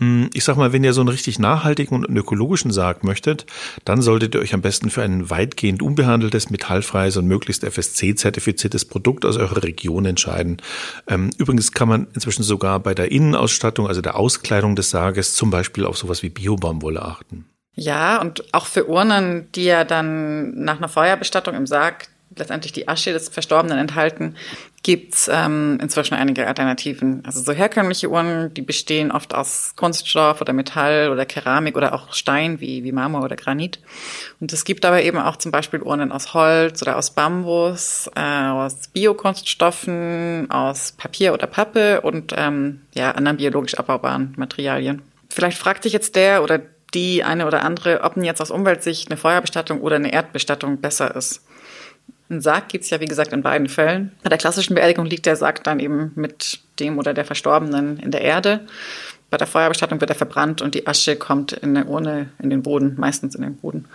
Hm, 0.00 0.30
ich 0.32 0.44
sag 0.44 0.56
mal, 0.56 0.72
wenn 0.72 0.84
ihr 0.84 0.92
so 0.92 1.00
einen 1.00 1.08
richtig 1.08 1.40
nachhaltigen 1.40 1.96
und 1.96 2.16
ökologischen 2.16 2.70
Sarg 2.70 3.02
möchtet, 3.02 3.46
dann 3.84 4.00
solltet 4.00 4.34
ihr 4.34 4.40
euch 4.40 4.54
am 4.54 4.62
besten 4.62 4.90
für 4.90 5.02
ein 5.02 5.28
weitgehend 5.28 5.82
unbehandeltes, 5.82 6.50
metallfreies 6.50 7.16
und 7.16 7.26
möglichst 7.26 7.64
FSC-zertifiziertes 7.64 8.84
Produkt 8.84 9.24
aus 9.24 9.36
eurer 9.36 9.64
Region 9.64 10.04
entscheiden. 10.04 10.58
Ähm, 11.08 11.30
übrigens 11.38 11.72
kann 11.72 11.88
man 11.88 12.06
inzwischen 12.14 12.44
sogar 12.44 12.78
bei 12.78 12.94
der 12.94 13.10
Innenausstattung, 13.10 13.88
also 13.88 14.00
der 14.00 14.16
Auskleidung 14.16 14.76
des 14.76 14.90
Sarges, 14.90 15.34
zum 15.34 15.50
Beispiel 15.50 15.84
auf 15.84 15.98
sowas 15.98 16.22
wie 16.22 16.28
Biobaumwolle 16.28 17.02
achten. 17.02 17.46
Ja, 17.74 18.20
und 18.20 18.54
auch 18.54 18.66
für 18.66 18.88
Urnen, 18.88 19.50
die 19.52 19.64
ja 19.64 19.84
dann 19.84 20.62
nach 20.62 20.78
einer 20.78 20.88
Feuerbestattung 20.88 21.54
im 21.54 21.66
Sarg 21.66 22.08
letztendlich 22.36 22.72
die 22.72 22.88
Asche 22.88 23.12
des 23.12 23.28
Verstorbenen 23.28 23.78
enthalten, 23.78 24.36
gibt's 24.82 25.28
ähm, 25.32 25.78
inzwischen 25.82 26.14
einige 26.14 26.46
Alternativen. 26.46 27.22
Also 27.26 27.40
so 27.40 27.52
herkömmliche 27.52 28.08
Urnen, 28.08 28.54
die 28.54 28.62
bestehen 28.62 29.10
oft 29.10 29.34
aus 29.34 29.74
Kunststoff 29.76 30.40
oder 30.40 30.52
Metall 30.52 31.10
oder 31.10 31.26
Keramik 31.26 31.76
oder 31.76 31.94
auch 31.94 32.12
Stein 32.12 32.60
wie, 32.60 32.84
wie 32.84 32.92
Marmor 32.92 33.24
oder 33.24 33.36
Granit. 33.36 33.80
Und 34.40 34.52
es 34.52 34.64
gibt 34.64 34.84
aber 34.84 35.02
eben 35.02 35.18
auch 35.18 35.36
zum 35.36 35.52
Beispiel 35.52 35.82
Urnen 35.82 36.12
aus 36.12 36.32
Holz 36.32 36.80
oder 36.82 36.96
aus 36.96 37.10
Bambus, 37.10 38.08
äh, 38.14 38.20
aus 38.20 38.88
Biokunststoffen, 38.88 40.50
aus 40.50 40.92
Papier 40.92 41.34
oder 41.34 41.46
Pappe 41.46 42.00
und 42.00 42.32
ähm, 42.36 42.82
ja, 42.94 43.10
anderen 43.10 43.38
biologisch 43.38 43.74
abbaubaren 43.74 44.34
Materialien. 44.36 45.02
Vielleicht 45.28 45.58
fragt 45.58 45.82
sich 45.82 45.92
jetzt 45.92 46.16
der 46.16 46.42
oder 46.42 46.60
die 46.94 47.24
eine 47.24 47.46
oder 47.46 47.62
andere, 47.64 48.02
ob 48.02 48.14
denn 48.14 48.24
jetzt 48.24 48.40
aus 48.40 48.50
Umweltsicht 48.50 49.10
eine 49.10 49.18
Feuerbestattung 49.18 49.80
oder 49.80 49.96
eine 49.96 50.12
Erdbestattung 50.12 50.80
besser 50.80 51.14
ist. 51.14 51.42
Ein 52.30 52.40
Sarg 52.40 52.68
gibt's 52.68 52.90
ja, 52.90 53.00
wie 53.00 53.06
gesagt, 53.06 53.32
in 53.32 53.42
beiden 53.42 53.68
Fällen. 53.68 54.12
Bei 54.22 54.28
der 54.28 54.38
klassischen 54.38 54.74
Beerdigung 54.74 55.06
liegt 55.06 55.26
der 55.26 55.36
Sarg 55.36 55.64
dann 55.64 55.80
eben 55.80 56.12
mit 56.14 56.60
dem 56.78 56.98
oder 56.98 57.14
der 57.14 57.24
Verstorbenen 57.24 57.98
in 57.98 58.10
der 58.10 58.20
Erde. 58.20 58.60
Bei 59.30 59.36
der 59.36 59.46
Feuerbestattung 59.46 60.00
wird 60.00 60.10
er 60.10 60.16
verbrannt 60.16 60.62
und 60.62 60.74
die 60.74 60.86
Asche 60.86 61.16
kommt 61.16 61.52
in 61.52 61.74
der 61.74 61.88
Urne 61.88 62.28
in 62.38 62.50
den 62.50 62.62
Boden, 62.62 62.94
meistens 62.98 63.34
in 63.34 63.42
den 63.42 63.56
Boden. 63.56 63.86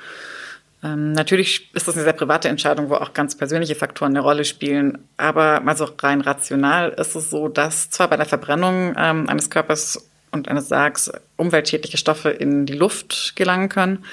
Ähm, 0.83 1.13
natürlich 1.13 1.73
ist 1.73 1.87
das 1.87 1.95
eine 1.95 2.03
sehr 2.03 2.13
private 2.13 2.49
Entscheidung, 2.49 2.89
wo 2.89 2.95
auch 2.95 3.13
ganz 3.13 3.35
persönliche 3.35 3.75
Faktoren 3.75 4.11
eine 4.11 4.19
Rolle 4.19 4.45
spielen. 4.45 4.99
Aber 5.17 5.61
also 5.65 5.87
rein 5.99 6.21
rational 6.21 6.89
ist 6.89 7.15
es 7.15 7.29
so, 7.29 7.47
dass 7.47 7.89
zwar 7.89 8.09
bei 8.09 8.17
der 8.17 8.25
Verbrennung 8.25 8.93
ähm, 8.97 9.29
eines 9.29 9.49
Körpers 9.49 10.09
und 10.31 10.49
eines 10.49 10.67
Sargs 10.67 11.11
umweltschädliche 11.37 11.97
Stoffe 11.97 12.29
in 12.29 12.65
die 12.65 12.73
Luft 12.73 13.35
gelangen 13.35 13.69
können. 13.69 14.03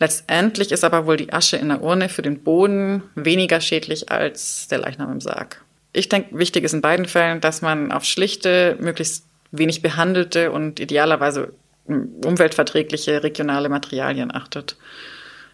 Letztendlich 0.00 0.70
ist 0.70 0.84
aber 0.84 1.06
wohl 1.06 1.16
die 1.16 1.32
Asche 1.32 1.56
in 1.56 1.68
der 1.68 1.82
Urne 1.82 2.08
für 2.08 2.22
den 2.22 2.42
Boden 2.42 3.02
weniger 3.14 3.60
schädlich 3.60 4.10
als 4.10 4.68
der 4.68 4.78
Leichnam 4.78 5.10
im 5.10 5.20
Sarg. 5.20 5.64
Ich 5.92 6.08
denke, 6.08 6.38
wichtig 6.38 6.64
ist 6.64 6.74
in 6.74 6.80
beiden 6.80 7.06
Fällen, 7.06 7.40
dass 7.40 7.62
man 7.62 7.90
auf 7.90 8.04
schlichte, 8.04 8.76
möglichst 8.80 9.24
wenig 9.50 9.82
behandelte 9.82 10.52
und 10.52 10.78
idealerweise 10.78 11.52
umweltverträgliche 11.86 13.22
regionale 13.22 13.68
Materialien 13.68 14.34
achtet. 14.34 14.76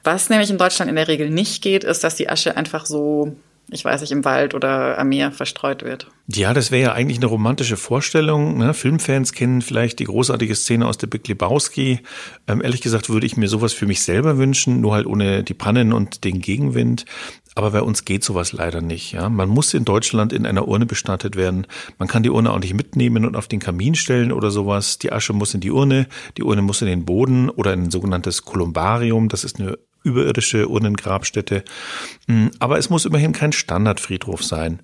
Was 0.03 0.29
nämlich 0.29 0.51
in 0.51 0.59
Deutschland 0.59 0.91
in 0.91 0.97
der 0.97 1.09
Regel 1.09 1.31
nicht 1.31 1.63
geht, 1.63 1.85
ist, 1.85 2.05
dass 2.05 2.17
die 2.17 2.29
Asche 2.29 2.57
einfach 2.57 2.85
so 2.85 3.37
ich 3.71 3.85
weiß 3.85 4.03
nicht, 4.03 4.13
im 4.13 4.25
Wald 4.25 4.55
oder 4.55 4.99
am 4.99 5.09
Meer 5.09 5.33
verstreut 5.33 5.83
wird. 5.83 6.09
Ja, 6.27 6.53
das 6.55 6.71
wäre 6.71 6.83
ja 6.83 6.93
eigentlich 6.93 7.19
eine 7.19 7.27
romantische 7.27 7.77
Vorstellung. 7.77 8.59
Ne? 8.59 8.75
Filmfans 8.75 9.33
kennen 9.33 9.63
vielleicht 9.63 9.99
die 9.99 10.05
großartige 10.05 10.55
Szene 10.55 10.87
aus 10.87 10.99
der 10.99 11.07
Big 11.07 11.27
Lebowski. 11.29 12.01
Ähm, 12.47 12.63
ehrlich 12.63 12.83
gesagt 12.83 13.09
würde 13.09 13.27
ich 13.27 13.37
mir 13.37 13.49
sowas 13.49 13.73
für 13.73 13.87
mich 13.87 14.03
selber 14.03 14.39
wünschen, 14.39 14.81
nur 14.81 14.95
halt 14.95 15.07
ohne 15.07 15.43
die 15.43 15.55
Pannen 15.55 15.93
und 15.93 16.25
den 16.25 16.41
Gegenwind. 16.41 17.05
Aber 17.55 17.71
bei 17.71 17.83
uns 17.83 18.05
geht 18.05 18.25
sowas 18.25 18.53
leider 18.53 18.81
nicht. 18.81 19.13
Ja? 19.13 19.29
Man 19.29 19.49
muss 19.49 19.75
in 19.75 19.85
Deutschland 19.85 20.33
in 20.33 20.45
einer 20.45 20.67
Urne 20.69 20.87
bestattet 20.87 21.37
werden. 21.37 21.67
Man 21.99 22.09
kann 22.09 22.23
die 22.23 22.31
Urne 22.31 22.53
auch 22.53 22.59
nicht 22.59 22.75
mitnehmen 22.75 23.25
und 23.25 23.37
auf 23.37 23.49
den 23.49 23.61
Kamin 23.61 23.95
stellen 23.95 24.33
oder 24.33 24.51
sowas. 24.51 24.99
Die 24.99 25.13
Asche 25.13 25.33
muss 25.33 25.55
in 25.55 25.61
die 25.61 25.71
Urne, 25.71 26.07
die 26.37 26.43
Urne 26.43 26.63
muss 26.63 26.83
in 26.83 26.89
den 26.89 27.05
Boden 27.05 27.49
oder 27.49 27.73
in 27.73 27.85
ein 27.85 27.91
sogenanntes 27.91 28.45
Kolumbarium. 28.45 29.29
Das 29.29 29.45
ist 29.45 29.61
eine 29.61 29.79
überirdische 30.05 30.69
Urnengrabstätte. 30.69 31.65
Mm, 32.29 32.49
aber 32.61 32.79
es 32.79 32.91
muss 32.91 33.05
immerhin 33.05 33.33
kein 33.33 33.53
Standardfriedhof 33.53 34.45
sein. 34.45 34.81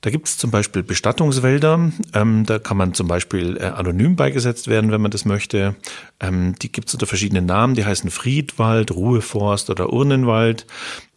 Da 0.00 0.10
gibt 0.10 0.28
es 0.28 0.36
zum 0.36 0.50
Beispiel 0.50 0.82
Bestattungswälder. 0.82 1.92
Ähm, 2.14 2.44
da 2.46 2.58
kann 2.58 2.76
man 2.76 2.94
zum 2.94 3.08
Beispiel 3.08 3.56
äh, 3.56 3.64
anonym 3.64 4.16
beigesetzt 4.16 4.68
werden, 4.68 4.90
wenn 4.90 5.00
man 5.00 5.10
das 5.10 5.24
möchte. 5.24 5.74
Ähm, 6.20 6.54
die 6.60 6.70
gibt 6.70 6.88
es 6.88 6.94
unter 6.94 7.06
verschiedenen 7.06 7.46
Namen. 7.46 7.74
Die 7.74 7.84
heißen 7.84 8.10
Friedwald, 8.10 8.90
Ruheforst 8.90 9.70
oder 9.70 9.92
Urnenwald. 9.92 10.66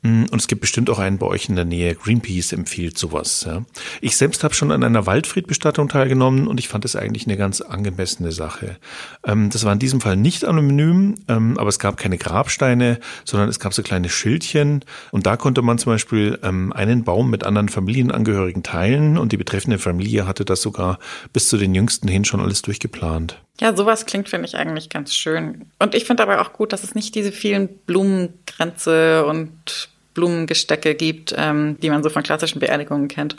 Mm, 0.01 0.25
und 0.31 0.35
es 0.35 0.47
gibt 0.47 0.61
bestimmt 0.61 0.89
auch 0.89 0.99
einen 0.99 1.17
bei 1.17 1.25
euch 1.25 1.49
in 1.49 1.55
der 1.55 1.65
Nähe. 1.65 1.93
Greenpeace 1.93 2.53
empfiehlt 2.53 2.97
sowas. 2.97 3.43
Ja. 3.45 3.63
Ich 3.99 4.15
selbst 4.15 4.43
habe 4.43 4.53
schon 4.53 4.71
an 4.71 4.83
einer 4.83 5.05
Waldfriedbestattung 5.05 5.89
teilgenommen 5.89 6.47
und 6.47 6.59
ich 6.59 6.69
fand 6.69 6.85
es 6.85 6.95
eigentlich 6.95 7.27
eine 7.27 7.35
ganz 7.35 7.59
angemessene 7.61 8.31
Sache. 8.31 8.77
Ähm, 9.25 9.49
das 9.49 9.65
war 9.65 9.73
in 9.73 9.79
diesem 9.79 9.99
Fall 9.99 10.15
nicht 10.15 10.45
anonym, 10.45 11.15
ähm, 11.27 11.57
aber 11.57 11.69
es 11.69 11.79
gab 11.79 11.97
keine 11.97 12.17
Grabsteine, 12.17 12.99
sondern 13.25 13.49
es 13.49 13.59
gab 13.59 13.73
so 13.73 13.83
kleine 13.83 14.09
Schildchen 14.09 14.85
und 15.11 15.25
da 15.25 15.35
konnte 15.35 15.61
man 15.61 15.77
zum 15.77 15.91
Beispiel 15.91 16.39
ähm, 16.43 16.71
einen 16.71 17.03
Baum 17.03 17.29
mit 17.29 17.43
anderen 17.43 17.67
Familienangehörigen 17.67 18.63
teilen 18.63 18.78
und 19.17 19.31
die 19.31 19.37
betreffende 19.37 19.77
Familie 19.77 20.27
hatte 20.27 20.45
das 20.45 20.61
sogar 20.61 20.99
bis 21.33 21.49
zu 21.49 21.57
den 21.57 21.75
Jüngsten 21.75 22.07
hin 22.07 22.25
schon 22.25 22.39
alles 22.39 22.61
durchgeplant. 22.61 23.41
Ja, 23.59 23.75
sowas 23.75 24.05
klingt, 24.05 24.29
finde 24.29 24.47
ich, 24.47 24.55
eigentlich 24.55 24.89
ganz 24.89 25.13
schön. 25.13 25.65
Und 25.79 25.93
ich 25.95 26.05
finde 26.05 26.23
aber 26.23 26.41
auch 26.41 26.53
gut, 26.53 26.71
dass 26.71 26.83
es 26.83 26.95
nicht 26.95 27.13
diese 27.15 27.31
vielen 27.31 27.67
Blumengrenze 27.67 29.25
und 29.25 29.89
Blumengestecke 30.13 30.95
gibt, 30.95 31.33
ähm, 31.37 31.77
die 31.81 31.89
man 31.89 32.03
so 32.03 32.09
von 32.09 32.23
klassischen 32.23 32.59
Beerdigungen 32.59 33.07
kennt. 33.07 33.35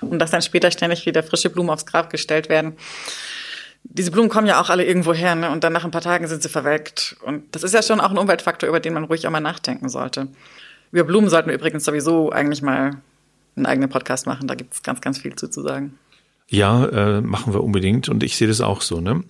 Und 0.00 0.18
dass 0.18 0.30
dann 0.30 0.42
später 0.42 0.70
ständig 0.70 1.06
wieder 1.06 1.22
frische 1.22 1.50
Blumen 1.50 1.70
aufs 1.70 1.86
Grab 1.86 2.10
gestellt 2.10 2.48
werden. 2.48 2.76
Diese 3.84 4.10
Blumen 4.10 4.28
kommen 4.28 4.46
ja 4.46 4.60
auch 4.60 4.70
alle 4.70 4.84
irgendwo 4.84 5.14
her, 5.14 5.34
ne? 5.34 5.50
Und 5.50 5.64
dann 5.64 5.72
nach 5.72 5.84
ein 5.84 5.90
paar 5.90 6.02
Tagen 6.02 6.26
sind 6.26 6.42
sie 6.42 6.48
verwelkt. 6.48 7.16
Und 7.22 7.54
das 7.54 7.62
ist 7.62 7.74
ja 7.74 7.82
schon 7.82 8.00
auch 8.00 8.10
ein 8.10 8.18
Umweltfaktor, 8.18 8.68
über 8.68 8.80
den 8.80 8.94
man 8.94 9.04
ruhig 9.04 9.26
auch 9.26 9.30
mal 9.30 9.40
nachdenken 9.40 9.88
sollte. 9.88 10.28
Über 10.92 11.04
Blumen 11.04 11.28
sollten 11.28 11.48
wir 11.48 11.54
übrigens 11.54 11.84
sowieso 11.84 12.30
eigentlich 12.30 12.62
mal 12.62 13.00
einen 13.58 13.66
eigenen 13.66 13.90
Podcast 13.90 14.26
machen. 14.26 14.48
Da 14.48 14.54
gibt 14.54 14.74
es 14.74 14.82
ganz, 14.82 15.00
ganz 15.00 15.18
viel 15.18 15.34
zu, 15.36 15.48
zu 15.48 15.62
sagen. 15.62 15.98
Ja, 16.50 16.86
äh, 16.86 17.20
machen 17.20 17.52
wir 17.52 17.62
unbedingt 17.62 18.08
und 18.08 18.22
ich 18.22 18.36
sehe 18.36 18.48
das 18.48 18.62
auch 18.62 18.80
so. 18.80 19.00
Ne? 19.00 19.22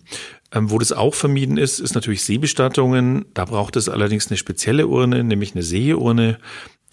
Ähm, 0.53 0.71
wo 0.71 0.79
das 0.79 0.93
auch 0.93 1.15
vermieden 1.15 1.59
ist, 1.59 1.81
ist 1.81 1.95
natürlich 1.95 2.23
Seebestattungen. 2.23 3.27
Da 3.35 3.45
braucht 3.45 3.75
es 3.77 3.89
allerdings 3.89 4.29
eine 4.29 4.37
spezielle 4.37 4.87
Urne, 4.87 5.25
nämlich 5.25 5.55
eine 5.55 5.65
Seeurne. 5.65 6.39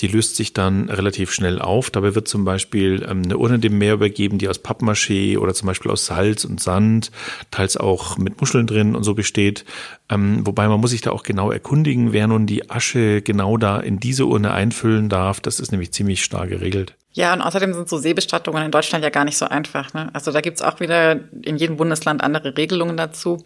Die 0.01 0.07
löst 0.07 0.35
sich 0.35 0.51
dann 0.51 0.89
relativ 0.89 1.31
schnell 1.31 1.61
auf. 1.61 1.89
Dabei 1.91 2.15
wird 2.15 2.27
zum 2.27 2.43
Beispiel 2.43 3.05
ähm, 3.07 3.21
eine 3.23 3.37
Urne 3.37 3.59
dem 3.59 3.77
Meer 3.77 3.93
übergeben, 3.93 4.39
die 4.39 4.49
aus 4.49 4.61
Pappmaché 4.61 5.37
oder 5.37 5.53
zum 5.53 5.67
Beispiel 5.67 5.91
aus 5.91 6.07
Salz 6.07 6.43
und 6.43 6.59
Sand, 6.59 7.11
teils 7.51 7.77
auch 7.77 8.17
mit 8.17 8.41
Muscheln 8.41 8.65
drin 8.65 8.95
und 8.95 9.03
so 9.03 9.13
besteht. 9.13 9.63
Ähm, 10.09 10.45
wobei 10.45 10.67
man 10.67 10.81
muss 10.81 10.89
sich 10.89 11.01
da 11.01 11.11
auch 11.11 11.23
genau 11.23 11.51
erkundigen, 11.51 12.13
wer 12.13 12.27
nun 12.27 12.47
die 12.47 12.69
Asche 12.69 13.21
genau 13.21 13.57
da 13.57 13.79
in 13.79 13.99
diese 13.99 14.25
Urne 14.25 14.51
einfüllen 14.51 15.07
darf. 15.07 15.39
Das 15.39 15.59
ist 15.59 15.71
nämlich 15.71 15.93
ziemlich 15.93 16.23
stark 16.23 16.49
geregelt. 16.49 16.97
Ja, 17.15 17.33
und 17.33 17.41
außerdem 17.41 17.73
sind 17.73 17.87
so 17.87 17.97
Seebestattungen 17.97 18.65
in 18.65 18.71
Deutschland 18.71 19.01
ja 19.01 19.09
gar 19.09 19.23
nicht 19.23 19.37
so 19.37 19.45
einfach. 19.45 19.93
Ne? 19.93 20.09
Also 20.11 20.33
da 20.33 20.41
gibt's 20.41 20.61
auch 20.61 20.81
wieder 20.81 21.17
in 21.43 21.55
jedem 21.55 21.77
Bundesland 21.77 22.21
andere 22.21 22.57
Regelungen 22.57 22.97
dazu. 22.97 23.45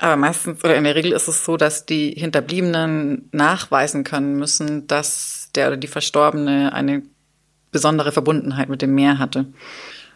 Aber 0.00 0.16
meistens 0.16 0.64
oder 0.64 0.74
in 0.74 0.82
der 0.82 0.96
Regel 0.96 1.12
ist 1.12 1.28
es 1.28 1.44
so, 1.44 1.56
dass 1.56 1.86
die 1.86 2.10
Hinterbliebenen 2.10 3.28
nachweisen 3.30 4.02
können 4.02 4.34
müssen, 4.36 4.88
dass 4.88 5.50
der 5.54 5.68
oder 5.68 5.76
die 5.76 5.86
Verstorbene 5.86 6.72
eine 6.72 7.02
besondere 7.70 8.10
Verbundenheit 8.10 8.68
mit 8.68 8.82
dem 8.82 8.92
Meer 8.96 9.18
hatte. 9.18 9.46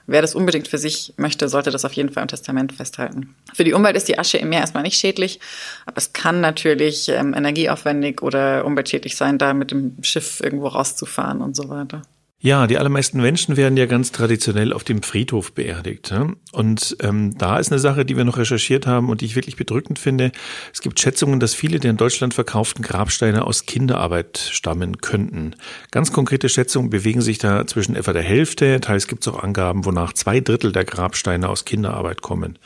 Wer 0.09 0.23
das 0.23 0.35
unbedingt 0.35 0.67
für 0.67 0.79
sich 0.79 1.15
möchte, 1.17 1.49
sollte 1.49 1.71
das 1.71 1.85
auf 1.85 1.93
jeden 1.93 2.11
Fall 2.11 2.23
im 2.23 2.29
Testament 2.29 2.73
festhalten. 2.73 3.37
Für 3.55 3.63
die 3.63 3.73
Umwelt 3.73 3.97
ist 3.97 4.09
die 4.09 4.19
Asche 4.19 4.39
im 4.39 4.49
Meer 4.49 4.61
erstmal 4.61 4.83
nicht 4.83 4.99
schädlich, 4.99 5.39
aber 5.87 5.99
es 5.99 6.13
kann 6.13 6.41
natürlich 6.41 7.09
ähm, 7.09 7.35
energieaufwendig 7.35 8.21
oder 8.21 8.65
umweltschädlich 8.65 9.17
sein, 9.17 9.39
da 9.39 9.55
mit 9.55 9.71
dem 9.71 9.97
Schiff 10.03 10.41
irgendwo 10.43 10.67
rauszufahren 10.67 11.41
und 11.41 11.55
so 11.55 11.69
weiter. 11.69 12.03
Ja, 12.45 12.67
die 12.67 12.77
allermeisten 12.77 13.23
Menschen 13.23 13.57
werden 13.57 13.79
ja 13.79 13.87
ganz 13.87 14.13
traditionell 14.13 14.75
auf 14.75 14.85
dem 14.85 15.03
Friedhof 15.03 15.53
beerdigt. 15.53 16.13
Und 16.53 16.95
ähm, 17.01 17.39
da 17.39 17.59
ist 17.59 17.73
eine 17.73 17.79
Sache, 17.79 18.05
die 18.05 18.19
wir 18.19 18.25
noch 18.27 18.37
recherchiert 18.37 18.87
haben 18.87 19.09
und 19.09 19.23
die 19.23 19.25
ich 19.25 19.35
wirklich 19.35 19.57
bedrückend 19.57 19.99
finde. 19.99 20.31
Es 20.71 20.83
gibt 20.83 21.01
Schätzungen, 21.01 21.41
dass 21.41 21.55
viele 21.55 21.81
der 21.81 21.93
in 21.93 21.97
Deutschland 21.97 22.35
verkauften 22.35 22.83
Grabsteine 22.83 23.47
aus 23.47 23.65
Kinderarbeit 23.65 24.37
stammen 24.37 24.99
könnten. 24.99 25.57
Ganz 25.91 26.13
konkrete 26.13 26.51
Schätzungen 26.51 26.91
bewegen 26.91 27.23
sich 27.23 27.39
da 27.39 27.67
zwischen 27.67 27.97
etwa 27.97 28.13
der 28.13 28.21
Hälfte, 28.21 28.79
teils 28.79 29.07
gibt 29.07 29.27
es 29.27 29.33
auch 29.33 29.43
Angaben, 29.43 29.87
wonach 29.87 30.13
zwei 30.13 30.41
Drittel 30.41 30.71
der 30.71 30.85
Grabsteine 30.85 31.49
aus 31.49 31.65
Kinderarbeit 31.65 32.21
kommen. 32.21 32.59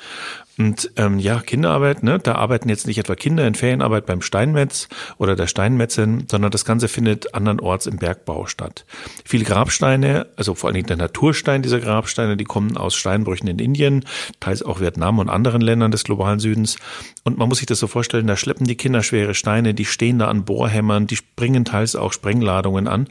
Und 0.58 0.90
ähm, 0.96 1.20
ja, 1.20 1.38
Kinderarbeit, 1.38 2.02
ne, 2.02 2.18
da 2.18 2.34
arbeiten 2.34 2.68
jetzt 2.68 2.88
nicht 2.88 2.98
etwa 2.98 3.14
Kinder 3.14 3.46
in 3.46 3.54
Ferienarbeit 3.54 4.06
beim 4.06 4.20
Steinmetz 4.22 4.88
oder 5.16 5.36
der 5.36 5.46
Steinmetzin, 5.46 6.26
sondern 6.28 6.50
das 6.50 6.64
Ganze 6.64 6.88
findet 6.88 7.32
andernorts 7.32 7.86
im 7.86 7.98
Bergbau 7.98 8.46
statt. 8.46 8.84
Viele 9.24 9.44
Grabsteine, 9.44 10.26
also 10.34 10.56
vor 10.56 10.68
allen 10.68 10.74
Dingen 10.74 10.88
der 10.88 10.96
Naturstein 10.96 11.62
dieser 11.62 11.78
Grabsteine, 11.78 12.36
die 12.36 12.44
kommen 12.44 12.76
aus 12.76 12.96
Steinbrüchen 12.96 13.46
in 13.46 13.60
Indien, 13.60 14.04
teils 14.40 14.64
auch 14.64 14.80
Vietnam 14.80 15.20
und 15.20 15.28
anderen 15.28 15.60
Ländern 15.60 15.92
des 15.92 16.02
globalen 16.02 16.40
Südens. 16.40 16.76
Und 17.22 17.38
man 17.38 17.48
muss 17.48 17.58
sich 17.58 17.66
das 17.66 17.78
so 17.78 17.86
vorstellen, 17.86 18.26
da 18.26 18.36
schleppen 18.36 18.66
die 18.66 18.76
Kinder 18.76 19.04
schwere 19.04 19.34
Steine, 19.34 19.74
die 19.74 19.84
stehen 19.84 20.18
da 20.18 20.26
an 20.26 20.44
Bohrhämmern, 20.44 21.06
die 21.06 21.16
springen 21.16 21.64
teils 21.64 21.94
auch 21.94 22.12
Sprengladungen 22.12 22.88
an. 22.88 23.06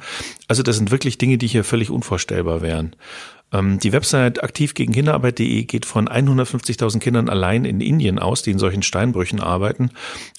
Also 0.49 0.63
das 0.63 0.75
sind 0.75 0.91
wirklich 0.91 1.17
Dinge, 1.17 1.37
die 1.37 1.47
hier 1.47 1.63
völlig 1.63 1.91
unvorstellbar 1.91 2.61
wären. 2.61 2.93
Ähm, 3.53 3.79
die 3.79 3.93
Website 3.93 4.43
aktivgegenkinderarbeit.de 4.43 5.63
geht 5.63 5.85
von 5.85 6.09
150.000 6.09 6.99
Kindern 6.99 7.29
allein 7.29 7.63
in 7.63 7.79
Indien 7.79 8.19
aus, 8.19 8.41
die 8.41 8.51
in 8.51 8.59
solchen 8.59 8.83
Steinbrüchen 8.83 9.39
arbeiten 9.39 9.91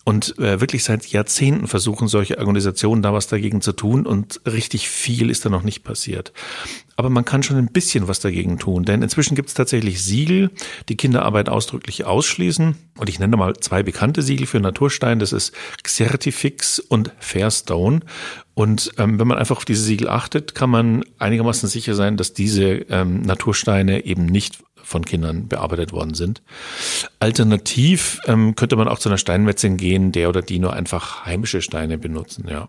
und 0.04 0.38
äh, 0.38 0.60
wirklich 0.60 0.84
seit 0.84 1.06
Jahrzehnten 1.06 1.66
versuchen 1.66 2.08
solche 2.08 2.38
Organisationen 2.38 3.02
da 3.02 3.12
was 3.12 3.26
dagegen 3.26 3.60
zu 3.60 3.72
tun 3.72 4.06
und 4.06 4.40
richtig 4.46 4.88
viel 4.88 5.30
ist 5.30 5.44
da 5.44 5.48
noch 5.48 5.62
nicht 5.62 5.84
passiert. 5.84 6.32
Aber 6.96 7.10
man 7.10 7.24
kann 7.24 7.44
schon 7.44 7.56
ein 7.56 7.68
bisschen 7.68 8.08
was 8.08 8.18
dagegen 8.18 8.58
tun, 8.58 8.84
denn 8.84 9.02
inzwischen 9.02 9.36
gibt 9.36 9.48
es 9.48 9.54
tatsächlich 9.54 10.02
Siegel, 10.02 10.50
die 10.88 10.96
Kinderarbeit 10.96 11.48
ausdrücklich 11.48 12.04
ausschließen. 12.04 12.74
Und 12.96 13.08
ich 13.08 13.20
nenne 13.20 13.36
mal 13.36 13.54
zwei 13.56 13.84
bekannte 13.84 14.20
Siegel 14.20 14.48
für 14.48 14.58
Naturstein. 14.58 15.20
Das 15.20 15.32
ist 15.32 15.52
Xertifix 15.84 16.80
und 16.80 17.12
Fairstone. 17.20 18.00
Und 18.58 18.90
ähm, 18.98 19.20
wenn 19.20 19.28
man 19.28 19.38
einfach 19.38 19.58
auf 19.58 19.64
diese 19.64 19.84
Siegel 19.84 20.08
achtet, 20.08 20.56
kann 20.56 20.68
man 20.68 21.04
einigermaßen 21.20 21.68
sicher 21.68 21.94
sein, 21.94 22.16
dass 22.16 22.32
diese 22.32 22.64
ähm, 22.90 23.22
Natursteine 23.22 24.04
eben 24.04 24.26
nicht 24.26 24.58
von 24.82 25.04
Kindern 25.04 25.46
bearbeitet 25.46 25.92
worden 25.92 26.14
sind. 26.14 26.42
Alternativ 27.20 28.18
ähm, 28.26 28.56
könnte 28.56 28.74
man 28.74 28.88
auch 28.88 28.98
zu 28.98 29.10
einer 29.10 29.16
Steinmetzin 29.16 29.76
gehen, 29.76 30.10
der 30.10 30.28
oder 30.28 30.42
die 30.42 30.58
nur 30.58 30.72
einfach 30.72 31.24
heimische 31.24 31.62
Steine 31.62 31.98
benutzen, 31.98 32.48
ja. 32.50 32.68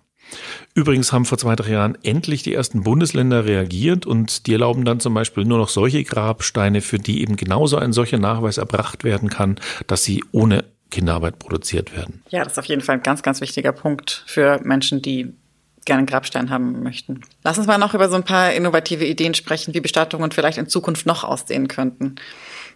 Übrigens 0.75 1.12
haben 1.12 1.25
vor 1.25 1.39
zwei, 1.39 1.55
drei 1.55 1.72
Jahren 1.72 1.98
endlich 2.03 2.43
die 2.43 2.53
ersten 2.53 2.84
Bundesländer 2.84 3.46
reagiert 3.46 4.05
und 4.05 4.46
die 4.46 4.53
erlauben 4.53 4.86
dann 4.86 5.00
zum 5.00 5.15
Beispiel 5.15 5.43
nur 5.43 5.58
noch 5.58 5.69
solche 5.69 6.03
Grabsteine, 6.03 6.81
für 6.81 7.00
die 7.00 7.24
eben 7.24 7.36
genauso 7.36 7.77
ein 7.77 7.93
solcher 7.93 8.19
Nachweis 8.19 8.60
erbracht 8.60 9.03
werden 9.03 9.31
kann, 9.31 9.60
dass 9.88 10.03
sie 10.03 10.24
ohne 10.31 10.65
Kinderarbeit 10.91 11.39
produziert 11.39 11.96
werden. 11.96 12.22
Ja, 12.29 12.43
das 12.43 12.53
ist 12.53 12.60
auf 12.60 12.65
jeden 12.65 12.81
Fall 12.81 12.98
ein 12.98 13.03
ganz, 13.03 13.24
ganz 13.24 13.41
wichtiger 13.41 13.72
Punkt 13.72 14.24
für 14.27 14.60
Menschen, 14.63 15.01
die 15.01 15.34
gerne 15.89 16.00
einen 16.00 16.08
Grabstein 16.08 16.51
haben 16.51 16.84
möchten. 16.84 17.22
Lass 17.43 17.58
uns 17.58 17.65
mal 17.65 17.79
noch 17.79 17.96
über 17.96 18.10
so 18.10 18.15
ein 18.15 18.24
paar 18.24 18.53
innovative 18.53 19.05
Ideen 19.05 19.34
sprechen, 19.34 19.74
wie 19.74 19.81
Bestattungen 19.81 20.31
vielleicht 20.31 20.60
in 20.60 20.69
Zukunft 20.69 21.08
noch 21.08 21.24
aussehen 21.24 21.67
könnten. 21.67 22.15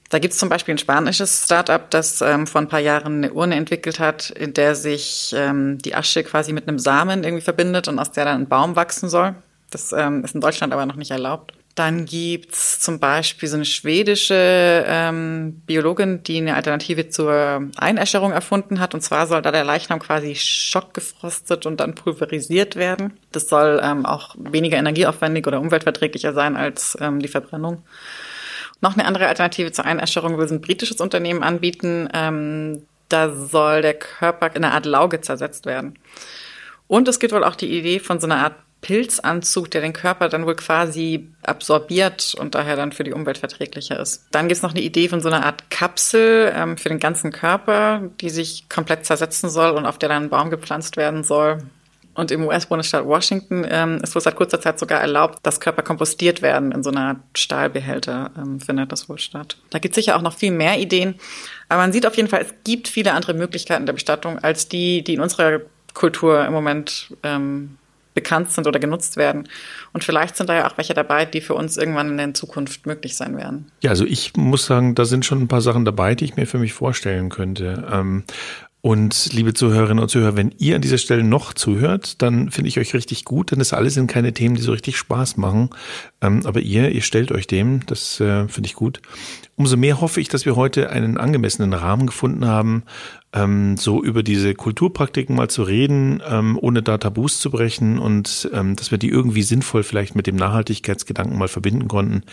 Da 0.10 0.18
gibt 0.18 0.34
es 0.34 0.40
zum 0.40 0.50
Beispiel 0.50 0.74
ein 0.74 0.80
spanisches 0.80 1.46
Startup, 1.46 1.90
das 1.92 2.22
ähm, 2.22 2.48
vor 2.48 2.60
ein 2.60 2.68
paar 2.68 2.80
Jahren 2.80 3.18
eine 3.18 3.34
Urne 3.34 3.56
entwickelt 3.56 4.00
hat, 4.00 4.32
in 4.32 4.54
der 4.54 4.76
sich 4.76 5.34
ähm, 5.38 5.78
die 5.78 5.94
Asche 5.94 6.24
quasi 6.24 6.54
mit 6.54 6.68
einem 6.68 6.80
Samen 6.80 7.24
irgendwie 7.24 7.44
verbindet 7.44 7.88
und 7.88 8.00
aus 8.00 8.12
der 8.12 8.26
dann 8.26 8.42
ein 8.42 8.48
Baum 8.48 8.76
wachsen 8.76 9.10
soll. 9.10 9.36
Das 9.70 9.94
ähm, 9.94 10.24
ist 10.24 10.34
in 10.34 10.42
Deutschland 10.42 10.74
aber 10.74 10.88
noch 10.88 10.96
nicht 10.96 11.12
erlaubt. 11.12 11.54
Dann 11.76 12.06
gibt's 12.06 12.80
zum 12.80 13.00
Beispiel 13.00 13.50
so 13.50 13.56
eine 13.56 13.66
schwedische 13.66 14.86
ähm, 14.88 15.62
Biologin, 15.66 16.22
die 16.22 16.38
eine 16.38 16.56
Alternative 16.56 17.10
zur 17.10 17.68
Einäscherung 17.78 18.32
erfunden 18.32 18.80
hat. 18.80 18.94
Und 18.94 19.02
zwar 19.02 19.26
soll 19.26 19.42
da 19.42 19.52
der 19.52 19.64
Leichnam 19.64 20.00
quasi 20.00 20.36
schockgefrostet 20.36 21.66
und 21.66 21.80
dann 21.80 21.96
pulverisiert 21.96 22.76
werden. 22.76 23.18
Das 23.32 23.50
soll 23.50 23.82
ähm, 23.84 24.06
auch 24.06 24.36
weniger 24.38 24.78
energieaufwendig 24.78 25.48
oder 25.48 25.60
umweltverträglicher 25.60 26.34
sein 26.34 26.56
als 26.56 26.96
ähm, 27.02 27.20
die 27.20 27.28
Verbrennung. 27.28 27.84
Noch 28.82 28.94
eine 28.94 29.06
andere 29.06 29.28
Alternative 29.28 29.72
zur 29.72 29.86
Einäscherung 29.86 30.38
will 30.38 30.48
ein 30.48 30.62
britisches 30.62 31.02
Unternehmen 31.02 31.42
anbieten. 31.42 32.08
Ähm, 32.14 32.86
da 33.10 33.34
soll 33.34 33.82
der 33.82 33.94
Körper 33.96 34.48
in 34.56 34.64
einer 34.64 34.74
Art 34.74 34.86
Lauge 34.86 35.22
zersetzt 35.22 35.66
werden. 35.66 35.98
Und 36.88 37.08
es 37.08 37.20
gibt 37.20 37.34
wohl 37.34 37.44
auch 37.44 37.56
die 37.56 37.76
Idee 37.78 38.00
von 38.00 38.20
so 38.20 38.28
einer 38.28 38.38
Art 38.38 38.56
Pilzanzug, 38.84 39.72
der 39.72 39.82
den 39.82 39.94
Körper 39.94 40.30
dann 40.30 40.46
wohl 40.46 40.56
quasi 40.56 41.30
absorbiert 41.42 42.36
und 42.38 42.54
daher 42.54 42.76
dann 42.76 42.92
für 42.92 43.04
die 43.04 43.14
Umwelt 43.14 43.40
verträglicher 43.40 44.00
ist. 44.00 44.28
Dann 44.32 44.48
gibt 44.48 44.58
es 44.58 44.62
noch 44.62 44.72
eine 44.72 44.82
Idee 44.82 45.10
von 45.10 45.22
so 45.22 45.30
einer 45.30 45.44
Art 45.44 45.72
Kapsel 45.72 46.54
ähm, 46.56 46.78
für 46.78 46.90
den 46.90 47.00
ganzen 47.00 47.32
Körper, 47.32 48.04
die 48.22 48.30
sich 48.30 48.70
komplett 48.70 49.06
zersetzen 49.06 49.50
soll 49.50 49.72
und 49.72 49.88
auf 49.88 49.98
der 49.98 50.10
dann 50.10 50.24
ein 50.24 50.30
Baum 50.30 50.52
gepflanzt 50.52 50.98
werden 50.98 51.24
soll. 51.24 51.64
Und 52.16 52.30
im 52.30 52.46
US-Bundesstaat 52.46 53.06
Washington 53.06 53.66
ähm, 53.68 54.00
ist 54.04 54.14
wohl 54.14 54.22
seit 54.22 54.36
kurzer 54.36 54.62
Zeit 54.62 54.78
sogar 54.78 55.02
erlaubt, 55.02 55.40
dass 55.42 55.60
Körper 55.60 55.82
kompostiert 55.82 56.44
werden. 56.44 56.72
In 56.72 56.84
so 56.84 56.92
einer 56.92 57.16
Stahlbehälter 57.36 58.30
ähm, 58.38 58.60
findet 58.60 58.92
das 58.92 59.10
wohl 59.10 59.18
statt. 59.18 59.58
Da 59.72 59.80
gibt 59.80 59.98
es 59.98 60.04
sicher 60.04 60.16
auch 60.16 60.22
noch 60.22 60.36
viel 60.36 60.52
mehr 60.52 60.78
Ideen. 60.78 61.16
Aber 61.70 61.82
man 61.82 61.92
sieht 61.92 62.06
auf 62.06 62.16
jeden 62.16 62.30
Fall, 62.30 62.42
es 62.42 62.54
gibt 62.64 62.88
viele 62.88 63.14
andere 63.14 63.34
Möglichkeiten 63.34 63.88
der 63.88 63.94
Bestattung 63.94 64.38
als 64.38 64.68
die, 64.68 65.04
die 65.04 65.16
in 65.16 65.22
unserer 65.22 65.62
Kultur 65.96 66.46
im 66.46 66.54
Moment 66.54 67.16
ähm, 67.24 67.78
bekannt 68.14 68.52
sind 68.52 68.68
oder 68.68 68.80
genutzt 68.80 69.18
werden. 69.18 69.48
Und 69.94 70.04
vielleicht 70.04 70.36
sind 70.36 70.50
da 70.50 70.56
ja 70.56 70.68
auch 70.68 70.78
welche 70.78 70.94
dabei, 70.94 71.26
die 71.26 71.42
für 71.42 71.56
uns 71.56 71.78
irgendwann 71.78 72.10
in 72.10 72.18
der 72.18 72.34
Zukunft 72.34 72.86
möglich 72.86 73.16
sein 73.16 73.38
werden. 73.38 73.72
Ja, 73.82 73.92
also 73.92 74.06
ich 74.06 74.36
muss 74.36 74.66
sagen, 74.66 74.96
da 74.96 75.06
sind 75.06 75.26
schon 75.26 75.42
ein 75.42 75.48
paar 75.48 75.62
Sachen 75.62 75.86
dabei, 75.86 76.16
die 76.16 76.26
ich 76.26 76.36
mir 76.36 76.48
für 76.48 76.60
mich 76.60 76.74
vorstellen 76.74 77.30
könnte. 77.30 77.88
Ähm, 77.92 78.24
und 78.86 79.32
liebe 79.32 79.54
Zuhörerinnen 79.54 80.04
und 80.04 80.10
Zuhörer, 80.10 80.36
wenn 80.36 80.54
ihr 80.58 80.76
an 80.76 80.82
dieser 80.82 80.98
Stelle 80.98 81.24
noch 81.24 81.54
zuhört, 81.54 82.22
dann 82.22 82.52
finde 82.52 82.68
ich 82.68 82.78
euch 82.78 82.94
richtig 82.94 83.24
gut, 83.24 83.52
denn 83.52 83.60
das 83.60 83.72
alles 83.72 83.94
sind 83.94 84.08
keine 84.08 84.34
Themen, 84.34 84.56
die 84.56 84.62
so 84.62 84.74
richtig 84.74 84.98
Spaß 84.98 85.38
machen. 85.38 85.70
Ähm, 86.20 86.46
aber 86.46 86.60
ihr, 86.60 86.92
ihr 86.92 87.02
stellt 87.02 87.32
euch 87.32 87.48
dem, 87.48 87.86
das 87.86 88.20
äh, 88.20 88.46
finde 88.50 88.68
ich 88.68 88.74
gut. 88.74 89.00
Umso 89.56 89.78
mehr 89.78 90.02
hoffe 90.02 90.20
ich, 90.20 90.28
dass 90.28 90.46
wir 90.46 90.58
heute 90.58 90.90
einen 90.90 91.18
angemessenen 91.18 91.72
Rahmen 91.72 92.08
gefunden 92.08 92.46
haben, 92.46 92.84
ähm, 93.34 93.78
so 93.78 94.04
über 94.04 94.24
diese 94.24 94.54
Kulturpraktiken 94.54 95.36
mal 95.36 95.50
zu 95.50 95.64
reden, 95.64 96.22
ähm, 96.28 96.58
ohne 96.62 96.84
da 96.84 96.98
Tabus 96.98 97.40
zu 97.40 97.50
brechen 97.50 97.98
und 98.00 98.50
ähm, 98.54 98.76
dass 98.76 98.92
wir 98.92 98.98
die 98.98 99.10
irgendwie 99.10 99.44
sinnvoll 99.44 99.84
vielleicht 99.84 100.16
mit 100.16 100.28
dem 100.28 100.36
Nachhaltigkeitsgedanken 100.36 101.38
mal 101.38 101.48
verbinden 101.48 101.88
konnten. 101.88 102.24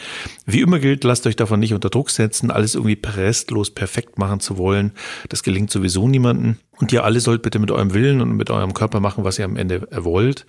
Wie 0.44 0.60
immer 0.60 0.78
gilt, 0.78 1.04
lasst 1.04 1.26
euch 1.26 1.36
davon 1.36 1.60
nicht 1.60 1.74
unter 1.74 1.90
Druck 1.90 2.10
setzen, 2.10 2.50
alles 2.50 2.74
irgendwie 2.74 2.98
restlos 3.02 3.70
perfekt 3.70 4.18
machen 4.18 4.40
zu 4.40 4.58
wollen. 4.58 4.92
Das 5.28 5.42
gelingt 5.42 5.70
sowieso 5.70 6.06
niemanden. 6.06 6.58
Und 6.80 6.92
ihr 6.92 7.04
alle 7.04 7.20
sollt 7.20 7.42
bitte 7.42 7.58
mit 7.58 7.70
eurem 7.70 7.92
Willen 7.92 8.22
und 8.22 8.32
mit 8.32 8.48
eurem 8.50 8.72
Körper 8.72 9.00
machen, 9.00 9.22
was 9.22 9.38
ihr 9.38 9.44
am 9.44 9.56
Ende 9.56 9.86
wollt. 9.90 10.46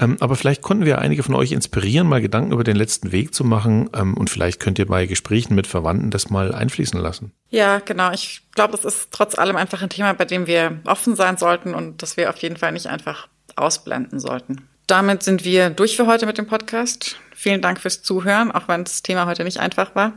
Ähm, 0.00 0.16
aber 0.20 0.34
vielleicht 0.34 0.62
konnten 0.62 0.86
wir 0.86 0.98
einige 0.98 1.22
von 1.22 1.34
euch 1.34 1.52
inspirieren, 1.52 2.08
mal 2.08 2.22
Gedanken 2.22 2.52
über 2.52 2.64
den 2.64 2.76
letzten 2.76 3.12
Weg 3.12 3.34
zu 3.34 3.44
machen. 3.44 3.90
Ähm, 3.94 4.14
und 4.14 4.30
vielleicht 4.30 4.60
könnt 4.60 4.78
ihr 4.78 4.86
bei 4.86 5.04
Gesprächen 5.04 5.54
mit 5.54 5.66
Verwandten 5.66 6.10
das 6.10 6.30
mal 6.30 6.54
einfließen 6.54 6.98
lassen. 6.98 7.32
Ja, 7.50 7.80
genau. 7.80 8.12
Ich 8.12 8.43
glaube, 8.54 8.72
das 8.72 8.84
ist 8.84 9.08
trotz 9.10 9.38
allem 9.38 9.56
einfach 9.56 9.82
ein 9.82 9.88
Thema, 9.88 10.12
bei 10.14 10.24
dem 10.24 10.46
wir 10.46 10.78
offen 10.84 11.16
sein 11.16 11.36
sollten 11.36 11.74
und 11.74 12.02
das 12.02 12.16
wir 12.16 12.30
auf 12.30 12.38
jeden 12.38 12.56
Fall 12.56 12.72
nicht 12.72 12.86
einfach 12.86 13.28
ausblenden 13.56 14.20
sollten. 14.20 14.68
Damit 14.86 15.22
sind 15.22 15.44
wir 15.44 15.70
durch 15.70 15.96
für 15.96 16.06
heute 16.06 16.26
mit 16.26 16.36
dem 16.36 16.46
Podcast. 16.46 17.16
Vielen 17.34 17.62
Dank 17.62 17.80
fürs 17.80 18.02
Zuhören, 18.02 18.52
auch 18.52 18.68
wenn 18.68 18.84
das 18.84 19.02
Thema 19.02 19.26
heute 19.26 19.44
nicht 19.44 19.58
einfach 19.58 19.94
war. 19.94 20.12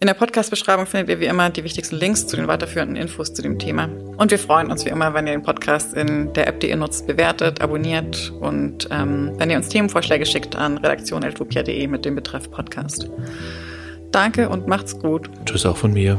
In 0.00 0.08
der 0.08 0.14
Podcast-Beschreibung 0.14 0.86
findet 0.86 1.08
ihr 1.08 1.20
wie 1.20 1.26
immer 1.26 1.50
die 1.50 1.62
wichtigsten 1.62 1.94
Links 1.96 2.26
zu 2.26 2.36
den 2.36 2.48
weiterführenden 2.48 2.96
Infos 2.96 3.32
zu 3.32 3.42
dem 3.42 3.60
Thema. 3.60 3.88
Und 4.16 4.30
wir 4.32 4.40
freuen 4.40 4.70
uns 4.70 4.84
wie 4.84 4.88
immer, 4.88 5.14
wenn 5.14 5.26
ihr 5.26 5.34
den 5.34 5.42
Podcast 5.42 5.94
in 5.94 6.32
der 6.32 6.48
App, 6.48 6.58
die 6.60 6.70
ihr 6.70 6.76
nutzt, 6.76 7.06
bewertet, 7.06 7.60
abonniert 7.60 8.32
und 8.40 8.88
ähm, 8.90 9.34
wenn 9.36 9.50
ihr 9.50 9.56
uns 9.56 9.68
Themenvorschläge 9.68 10.26
schickt 10.26 10.56
an 10.56 10.78
redaktion.eltopia.de 10.78 11.86
mit 11.86 12.04
dem 12.04 12.16
Betreff 12.16 12.50
Podcast. 12.50 13.08
Danke 14.10 14.48
und 14.48 14.66
macht's 14.66 14.98
gut. 14.98 15.30
Tschüss 15.44 15.64
auch 15.64 15.76
von 15.76 15.92
mir. 15.92 16.18